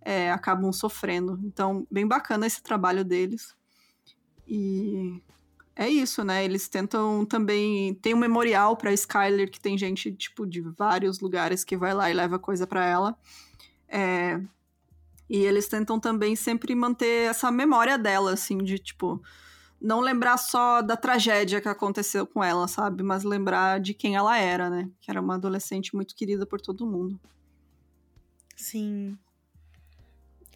[0.00, 1.38] é, acabam sofrendo.
[1.44, 3.54] Então, bem bacana esse trabalho deles.
[4.46, 5.22] E
[5.74, 6.44] é isso, né?
[6.44, 7.94] Eles tentam também.
[7.94, 12.10] Tem um memorial para Skyler que tem gente tipo de vários lugares que vai lá
[12.10, 13.16] e leva coisa para ela.
[13.88, 14.40] É,
[15.28, 19.22] e eles tentam também sempre manter essa memória dela, assim, de tipo
[19.82, 23.02] não lembrar só da tragédia que aconteceu com ela, sabe?
[23.02, 24.88] Mas lembrar de quem ela era, né?
[25.00, 27.20] Que era uma adolescente muito querida por todo mundo.
[28.56, 29.18] Sim.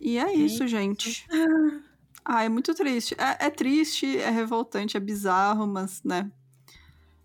[0.00, 1.26] E é, é isso, gente.
[2.28, 3.14] Ah, é muito triste.
[3.16, 6.28] É, é, triste, é revoltante, é bizarro, mas, né?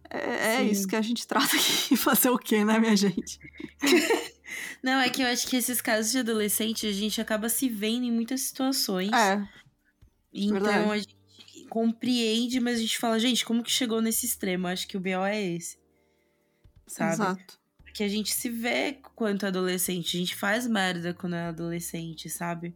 [0.07, 1.97] É, é isso que a gente trata aqui.
[1.97, 3.39] Fazer o quê, né, minha gente?
[4.83, 8.03] Não, é que eu acho que esses casos de adolescente, a gente acaba se vendo
[8.03, 9.11] em muitas situações.
[9.11, 9.43] É.
[10.31, 10.91] Então, Verdade.
[10.91, 11.15] a gente
[11.71, 14.67] compreende, mas a gente fala, gente, como que chegou nesse extremo?
[14.67, 15.79] Acho que o BO é esse.
[16.85, 17.13] Sabe?
[17.13, 17.59] Exato.
[17.81, 22.75] Porque a gente se vê quanto adolescente, a gente faz merda quando é adolescente, sabe?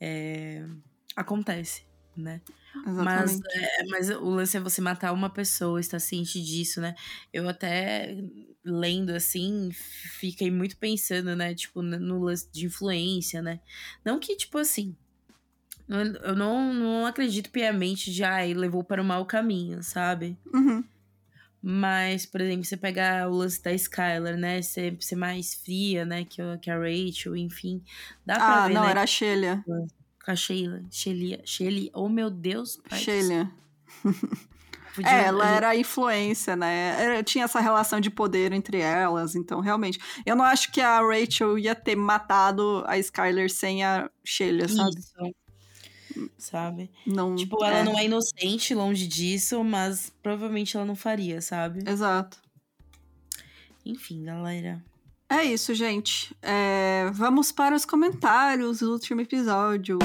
[0.00, 0.66] É...
[1.14, 1.84] Acontece,
[2.16, 2.42] né?
[2.84, 6.96] Mas, é, mas o lance é você matar uma pessoa, estar ciente disso, né?
[7.32, 8.16] Eu até
[8.64, 11.54] lendo assim, fiquei muito pensando, né?
[11.54, 13.60] Tipo, no lance de influência, né?
[14.04, 14.96] Não que, tipo assim,
[15.88, 20.36] eu não, não acredito piamente de, ai, ah, levou para o mau caminho, sabe?
[20.52, 20.84] Uhum.
[21.62, 24.62] Mas, por exemplo, você pegar o lance da Skylar, né?
[24.62, 26.24] Ser, ser mais fria, né?
[26.24, 27.82] Que, que a Rachel, enfim.
[28.24, 28.90] Dá pra ah, ver, não, né?
[28.90, 29.64] era a Sheila.
[29.66, 30.82] Com a Sheila.
[30.90, 31.40] Sheila.
[31.44, 31.90] Sheila.
[31.94, 32.80] Oh, meu Deus.
[32.92, 33.50] Sheila.
[35.04, 36.96] É, ela era a influência, né?
[36.98, 39.96] Era, tinha essa relação de poder entre elas, então realmente.
[40.26, 44.98] Eu não acho que a Rachel ia ter matado a Skyler sem a Sheila, sabe?
[44.98, 45.12] Isso
[46.36, 46.90] sabe?
[47.06, 47.84] Não, tipo, ela é.
[47.84, 51.88] não é inocente, longe disso, mas provavelmente ela não faria, sabe?
[51.88, 52.38] Exato.
[53.84, 54.82] Enfim, galera.
[55.30, 56.34] É isso, gente.
[56.40, 59.98] É, vamos para os comentários do último episódio.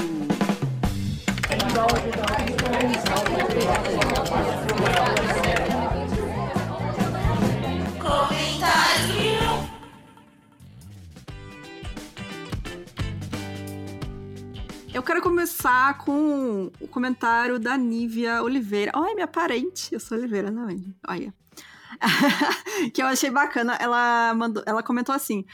[14.94, 18.92] Eu quero começar com o comentário da Nívia Oliveira.
[18.94, 19.92] Ai, minha parente.
[19.92, 20.76] Eu sou Oliveira, não é?
[21.08, 21.34] Olha.
[22.94, 23.76] que eu achei bacana.
[23.80, 25.44] Ela, mandou, ela comentou assim: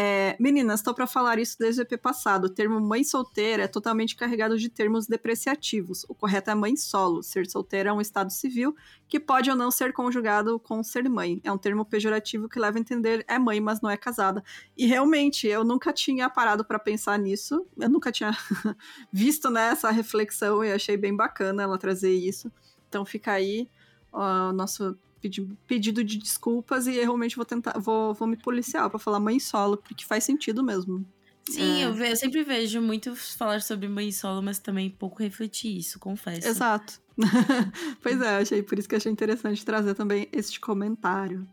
[0.00, 2.44] é, meninas, estou para falar isso desde o EP passado.
[2.44, 6.04] O termo mãe solteira é totalmente carregado de termos depreciativos.
[6.08, 7.20] O correto é mãe solo.
[7.20, 8.76] Ser solteira é um estado civil
[9.08, 11.40] que pode ou não ser conjugado com ser mãe.
[11.42, 14.44] É um termo pejorativo que leva a entender é mãe, mas não é casada.
[14.76, 17.66] E realmente, eu nunca tinha parado para pensar nisso.
[17.76, 18.30] Eu nunca tinha
[19.12, 22.52] visto né, essa reflexão e achei bem bacana ela trazer isso.
[22.88, 23.68] Então fica aí
[24.12, 28.88] o nosso pedi, pedido de desculpas e eu realmente vou tentar, vou, vou me policiar
[28.88, 31.06] para falar mãe solo, porque faz sentido mesmo.
[31.48, 31.86] Sim, é.
[31.86, 35.98] eu, ve, eu, sempre vejo muito falar sobre mãe solo, mas também pouco refletir isso,
[35.98, 36.46] confesso.
[36.46, 37.00] Exato.
[38.02, 41.46] pois é, achei por isso que achei interessante trazer também este comentário.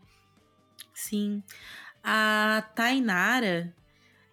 [0.94, 1.42] Sim.
[2.04, 3.74] A Tainara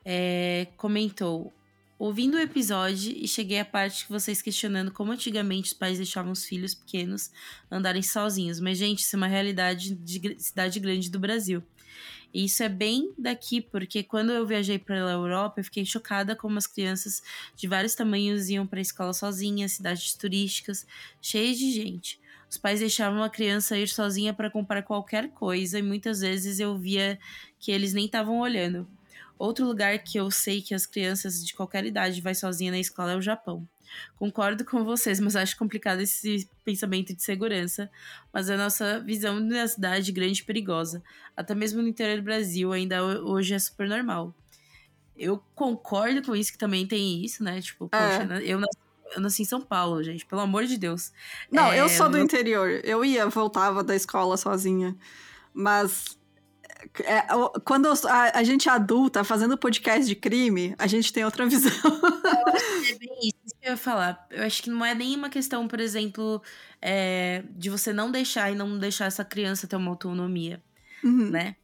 [0.05, 1.53] é, comentou:
[2.03, 6.33] ouvindo o episódio e cheguei à parte que vocês questionando como antigamente os pais deixavam
[6.33, 7.31] os filhos pequenos
[7.71, 8.59] andarem sozinhos.
[8.59, 11.63] Mas, gente, isso é uma realidade de cidade grande do Brasil.
[12.33, 16.35] E isso é bem daqui, porque quando eu viajei para a Europa, eu fiquei chocada
[16.35, 17.23] como as crianças
[17.55, 20.85] de vários tamanhos iam para a escola sozinhas, cidades turísticas,
[21.21, 22.19] cheias de gente.
[22.49, 26.77] Os pais deixavam a criança ir sozinha para comprar qualquer coisa e muitas vezes eu
[26.77, 27.17] via
[27.57, 28.85] que eles nem estavam olhando.
[29.43, 33.11] Outro lugar que eu sei que as crianças de qualquer idade vai sozinha na escola
[33.11, 33.67] é o Japão.
[34.15, 37.91] Concordo com vocês, mas acho complicado esse pensamento de segurança.
[38.31, 41.03] Mas a nossa visão da cidade grande e perigosa,
[41.35, 44.33] até mesmo no interior do Brasil, ainda hoje é super normal.
[45.13, 47.59] Eu concordo com isso, que também tem isso, né?
[47.59, 48.19] Tipo, é.
[48.19, 48.77] poxa, eu nasci,
[49.13, 51.11] eu nasci em São Paulo, gente, pelo amor de Deus.
[51.51, 52.79] Não, é, eu sou do interior.
[52.81, 54.95] Eu ia, voltava da escola sozinha.
[55.53, 56.17] Mas
[57.03, 57.25] é,
[57.63, 61.71] quando a, a, gente é adulta fazendo podcast de crime, a gente tem outra visão.
[61.71, 64.27] Eu acho que é bem isso, isso que eu ia falar.
[64.29, 66.41] Eu acho que não é nenhuma questão, por exemplo,
[66.81, 70.61] é, de você não deixar e não deixar essa criança ter uma autonomia,
[71.03, 71.29] uhum.
[71.29, 71.55] né?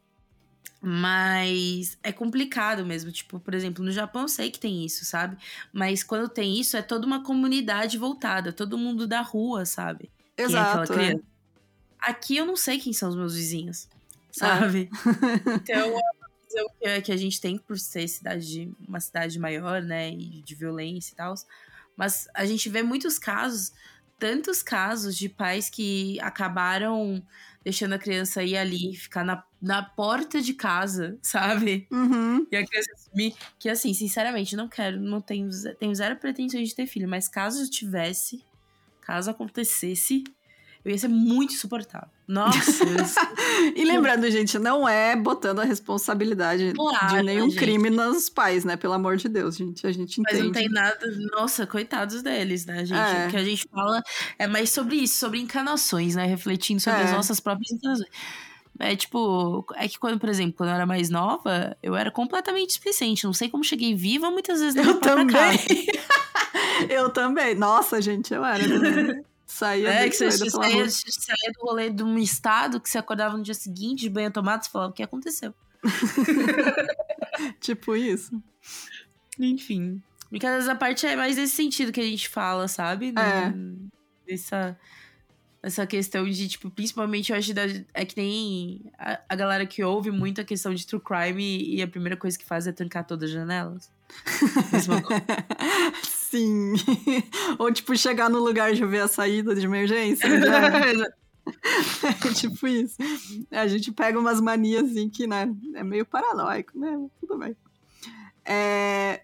[0.82, 3.12] Mas é complicado mesmo.
[3.12, 5.38] Tipo, por exemplo, no Japão eu sei que tem isso, sabe?
[5.74, 10.10] Mas quando tem isso, é toda uma comunidade voltada, todo mundo da rua, sabe?
[10.38, 10.94] Exato.
[10.94, 11.20] É é.
[12.00, 13.90] Aqui eu não sei quem são os meus vizinhos
[14.32, 14.90] sabe?
[14.94, 15.56] Ah.
[15.56, 19.82] então, é uma visão que a gente tem por ser cidade de, uma cidade maior,
[19.82, 21.34] né, e de violência e tal.
[21.96, 23.74] Mas a gente vê muitos casos,
[24.18, 27.22] tantos casos de pais que acabaram
[27.64, 31.88] deixando a criança ir ali, ficar na, na porta de casa, sabe?
[31.92, 32.48] Uhum.
[32.52, 36.76] E a criança assumir que, assim, sinceramente, não quero, não tenho, tenho zero pretensões de
[36.76, 38.44] ter filho, mas caso eu tivesse,
[39.02, 40.24] caso acontecesse,
[40.90, 42.10] eu ia ser muito insuportável.
[42.28, 42.84] Nossa!
[43.76, 47.60] e lembrando, gente, não é botando a responsabilidade claro, de nenhum gente.
[47.60, 48.76] crime nos pais, né?
[48.76, 49.86] Pelo amor de Deus, gente.
[49.86, 50.38] A gente entende.
[50.38, 51.00] Mas não tem nada.
[51.32, 53.00] Nossa, coitados deles, né, gente?
[53.00, 53.28] É.
[53.28, 54.02] O que a gente fala
[54.38, 56.26] é mais sobre isso, sobre encanações, né?
[56.26, 57.04] Refletindo sobre é.
[57.04, 57.70] as nossas próprias.
[58.80, 62.70] É tipo, é que quando, por exemplo, quando eu era mais nova, eu era completamente
[62.70, 63.26] displicente.
[63.26, 65.60] Não sei como cheguei viva muitas vezes na Eu também.
[66.90, 67.56] eu também.
[67.56, 68.64] Nossa, gente, eu era.
[69.50, 73.42] Saía é, que você, saía, saía, do rolê de um estado que você acordava no
[73.42, 75.56] dia seguinte de banho tomado e falava o que aconteceu.
[77.60, 78.40] tipo isso.
[79.40, 80.04] Enfim.
[80.30, 83.12] Brincadeiras à parte é mais nesse sentido que a gente fala, sabe?
[83.18, 84.32] É.
[84.32, 84.78] Essa,
[85.64, 87.64] essa questão de, tipo, principalmente eu acho da,
[87.96, 91.78] é que nem a, a, galera que ouve muito a questão de true crime e,
[91.78, 93.92] e a primeira coisa que faz é trancar todas as janelas.
[96.30, 96.74] Sim.
[97.58, 100.28] Ou, tipo, chegar no lugar de ver a saída de emergência.
[102.30, 102.98] é tipo isso.
[103.50, 107.10] A gente pega umas manias assim que, né, é meio paranoico, né?
[107.20, 107.58] Tudo bem.
[108.46, 109.24] É,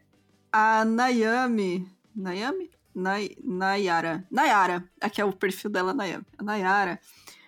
[0.52, 1.88] a Nayami.
[2.16, 2.72] Nayami?
[2.96, 4.26] Nay, Nayara.
[4.32, 4.84] Nayara.
[5.00, 6.26] Aqui é o perfil dela, Nayami.
[6.40, 7.00] A Nayara.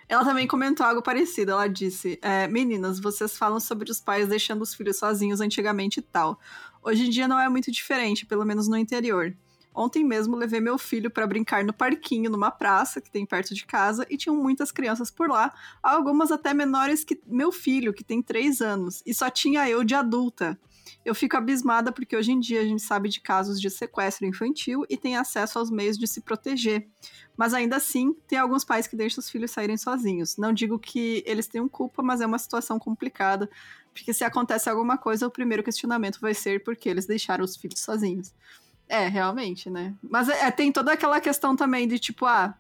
[0.08, 1.52] Ela também comentou algo parecido.
[1.52, 6.04] Ela disse: é, Meninas, vocês falam sobre os pais deixando os filhos sozinhos antigamente e
[6.04, 6.40] tal.
[6.84, 9.36] Hoje em dia não é muito diferente, pelo menos no interior.
[9.78, 13.64] Ontem mesmo levei meu filho para brincar no parquinho, numa praça que tem perto de
[13.64, 15.54] casa, e tinham muitas crianças por lá,
[15.84, 19.94] algumas até menores que meu filho, que tem 3 anos, e só tinha eu de
[19.94, 20.60] adulta.
[21.06, 24.84] Eu fico abismada porque hoje em dia a gente sabe de casos de sequestro infantil
[24.90, 26.88] e tem acesso aos meios de se proteger.
[27.36, 30.38] Mas ainda assim, tem alguns pais que deixam os filhos saírem sozinhos.
[30.38, 33.48] Não digo que eles tenham culpa, mas é uma situação complicada,
[33.94, 37.80] porque se acontece alguma coisa, o primeiro questionamento vai ser porque eles deixaram os filhos
[37.80, 38.34] sozinhos.
[38.90, 39.94] É, realmente, né?
[40.02, 42.56] Mas é, é, tem toda aquela questão também de tipo, ah,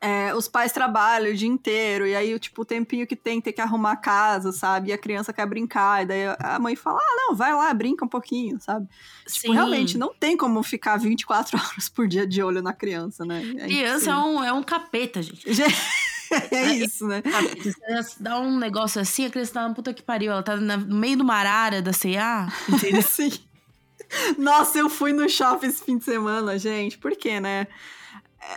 [0.00, 3.52] é, os pais trabalham o dia inteiro, e aí, tipo, o tempinho que tem, tem
[3.52, 4.88] que arrumar a casa, sabe?
[4.88, 8.04] E a criança quer brincar, e daí a mãe fala, ah, não, vai lá, brinca
[8.04, 8.88] um pouquinho, sabe?
[9.26, 9.52] Tipo, Sim.
[9.52, 13.42] realmente, não tem como ficar 24 horas por dia de olho na criança, né?
[13.58, 15.44] É Criança é um, é um capeta, gente.
[16.50, 17.20] é isso, né?
[17.20, 17.70] Capeta.
[18.02, 20.32] Você dá um negócio assim, a criança tá na puta que pariu.
[20.32, 23.02] Ela tá no meio de uma arara da C&A, entendeu?
[23.02, 23.32] Sim.
[24.38, 26.98] Nossa, eu fui no shopping esse fim de semana, gente.
[26.98, 27.66] Por quê, né?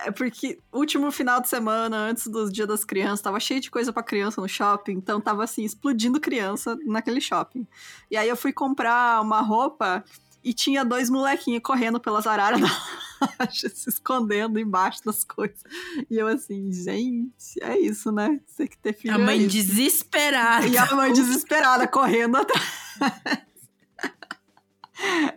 [0.06, 3.92] É porque último final de semana, antes dos Dia das Crianças, tava cheio de coisa
[3.92, 7.68] pra criança no shopping, então tava assim, explodindo criança naquele shopping.
[8.10, 10.04] E aí eu fui comprar uma roupa
[10.42, 15.62] e tinha dois molequinhos correndo pelas araras da loja, se escondendo embaixo das coisas.
[16.10, 18.40] E eu assim, gente, é isso, né?
[18.48, 19.50] Você que ter filho a é mãe isso.
[19.50, 20.66] desesperada.
[20.66, 22.64] E a mãe desesperada correndo atrás.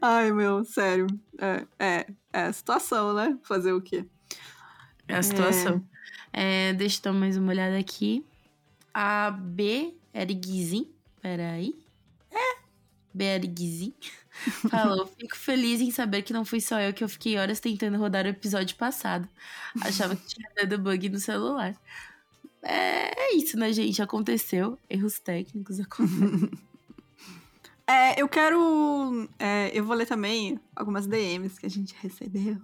[0.01, 1.07] Ai, meu, sério.
[1.39, 3.39] É, é, é a situação, né?
[3.43, 4.05] Fazer o quê?
[5.09, 5.83] É a situação.
[6.33, 8.25] É, deixa eu dar mais uma olhada aqui.
[8.93, 10.91] A B Erguizin.
[11.21, 11.75] Peraí.
[12.31, 12.59] É.
[13.13, 13.95] B Erguizin.
[14.71, 17.97] Falou, fico feliz em saber que não fui só eu que eu fiquei horas tentando
[17.99, 19.29] rodar o episódio passado.
[19.81, 21.75] Achava que tinha dado bug no celular.
[22.63, 24.03] É, é isso, né, gente?
[24.03, 24.79] Aconteceu.
[24.91, 26.51] Erros técnicos acontecem.
[27.87, 29.29] É, eu quero.
[29.39, 32.57] é, eu vou ler também algumas DMs que a gente recebeu.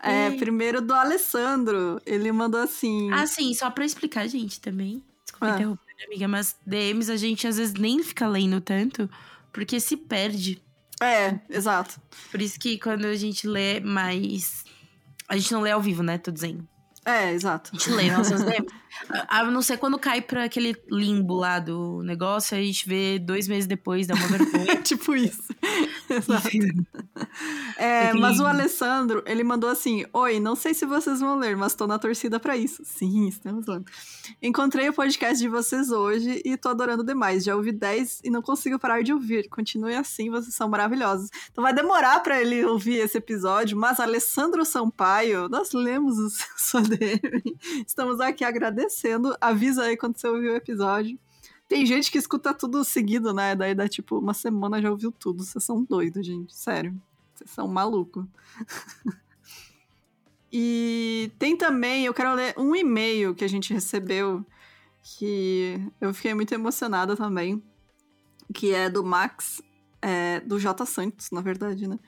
[0.00, 0.36] É, Ei.
[0.36, 2.00] primeiro do Alessandro.
[2.06, 3.10] Ele mandou assim.
[3.12, 5.02] ah, sim, só pra explicar, gente, também.
[5.24, 5.56] Desculpa Ah.
[5.56, 9.10] interromper, amiga, mas DMs a gente às vezes nem fica lendo tanto,
[9.52, 10.62] porque se perde.
[11.02, 12.00] É, exato.
[12.30, 14.64] Por isso que quando a gente lê mais.
[15.28, 16.18] A gente não lê ao vivo, né?
[16.18, 16.66] Tô dizendo.
[17.06, 17.70] É, exato.
[17.72, 18.66] A gente lê nossas DMs.
[19.28, 23.18] A a não ser quando cai pra aquele limbo lá do negócio, a gente vê
[23.18, 24.76] dois meses depois, dá uma vergonha.
[24.82, 25.54] tipo isso.
[26.08, 26.48] Exato.
[27.76, 31.74] É, mas o Alessandro, ele mandou assim: Oi, não sei se vocês vão ler, mas
[31.74, 32.82] tô na torcida pra isso.
[32.84, 33.84] Sim, estamos lendo.
[34.40, 37.44] Encontrei o podcast de vocês hoje e tô adorando demais.
[37.44, 39.48] Já ouvi 10 e não consigo parar de ouvir.
[39.48, 41.28] Continue assim, vocês são maravilhosos.
[41.52, 46.80] Então vai demorar pra ele ouvir esse episódio, mas Alessandro Sampaio, nós lemos o sua
[47.86, 49.36] Estamos aqui agradecendo.
[49.40, 51.18] Avisa aí quando você ouvir o episódio.
[51.68, 53.54] Tem gente que escuta tudo seguido, né?
[53.54, 55.44] Daí dá tipo uma semana já ouviu tudo.
[55.44, 56.54] Vocês são doidos, gente.
[56.54, 56.94] Sério.
[57.34, 58.24] Vocês são malucos.
[60.52, 64.44] e tem também, eu quero ler um e-mail que a gente recebeu
[65.02, 67.62] que eu fiquei muito emocionada também.
[68.54, 69.60] Que é do Max,
[70.00, 71.98] é, do J Santos, na verdade, né?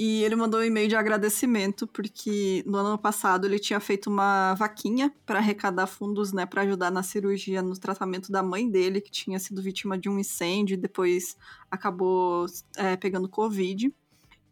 [0.00, 4.54] E ele mandou um e-mail de agradecimento, porque no ano passado ele tinha feito uma
[4.54, 9.10] vaquinha para arrecadar fundos, né, para ajudar na cirurgia, no tratamento da mãe dele, que
[9.10, 11.36] tinha sido vítima de um incêndio e depois
[11.68, 12.46] acabou
[12.76, 13.92] é, pegando Covid.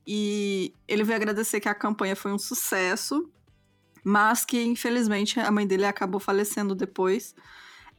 [0.05, 3.31] E ele veio agradecer que a campanha foi um sucesso,
[4.03, 7.37] mas que infelizmente a mãe dele acabou falecendo depois.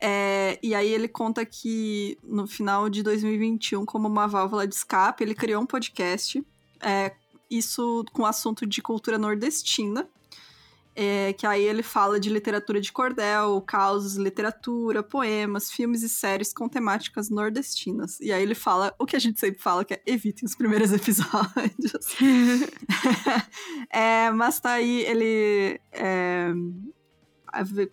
[0.01, 5.23] É, e aí ele conta que no final de 2021, como uma válvula de escape,
[5.23, 6.45] ele criou um podcast
[6.81, 7.13] é,
[7.49, 10.07] isso com assunto de cultura nordestina.
[10.99, 16.51] é, que aí ele fala de literatura de cordel, causos, literatura, poemas, filmes e séries
[16.51, 18.19] com temáticas nordestinas.
[18.19, 20.91] E aí ele fala o que a gente sempre fala, que é evitem os primeiros
[20.93, 22.15] episódios.
[23.91, 26.51] É, mas tá aí, ele é,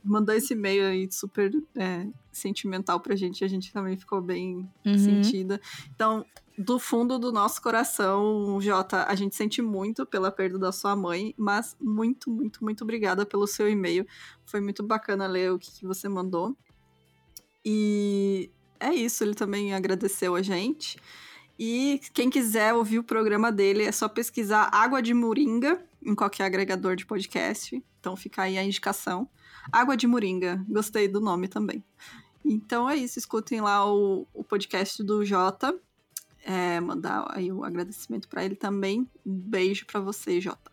[0.02, 4.98] mandou esse e-mail aí super é, sentimental pra gente, a gente também ficou bem Uhum.
[4.98, 5.60] sentida.
[5.94, 6.24] Então,
[6.56, 11.34] do fundo do nosso coração, Jota, a gente sente muito pela perda da sua mãe,
[11.36, 14.06] mas muito, muito, muito obrigada pelo seu e-mail.
[14.46, 16.56] Foi muito bacana ler o que, que você mandou.
[17.64, 20.98] E é isso, ele também agradeceu a gente.
[21.58, 26.44] E quem quiser ouvir o programa dele, é só pesquisar Água de Moringa em qualquer
[26.44, 27.82] agregador de podcast.
[28.00, 29.28] Então fica aí a indicação.
[29.72, 31.84] Água de Moringa, gostei do nome também.
[32.44, 35.74] Então é isso, escutem lá o, o podcast do Jota.
[36.46, 39.08] É, mandar aí o agradecimento para ele também.
[39.24, 40.70] Um beijo para você, Jota.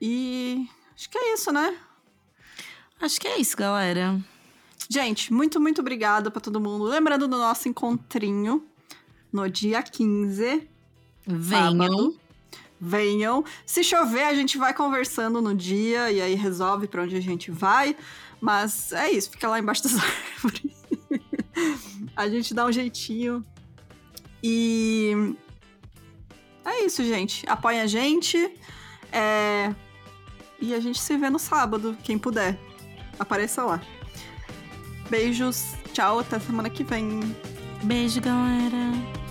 [0.00, 1.78] E acho que é isso, né?
[3.00, 4.22] Acho que é isso, galera.
[4.88, 6.84] Gente, muito, muito obrigada para todo mundo.
[6.84, 8.66] Lembrando do nosso encontrinho
[9.32, 10.68] no dia 15.
[11.26, 11.70] Venham.
[11.70, 12.23] Sábado.
[12.84, 13.42] Venham.
[13.64, 17.50] Se chover, a gente vai conversando no dia e aí resolve para onde a gente
[17.50, 17.96] vai.
[18.38, 20.84] Mas é isso, fica lá embaixo das árvores.
[22.14, 23.42] a gente dá um jeitinho.
[24.42, 25.34] E
[26.62, 27.48] é isso, gente.
[27.48, 28.36] Apoia a gente.
[29.10, 29.74] É...
[30.60, 32.58] E a gente se vê no sábado, quem puder.
[33.18, 33.80] Apareça lá.
[35.08, 37.20] Beijos, tchau, até semana que vem.
[37.82, 39.23] Beijo, galera.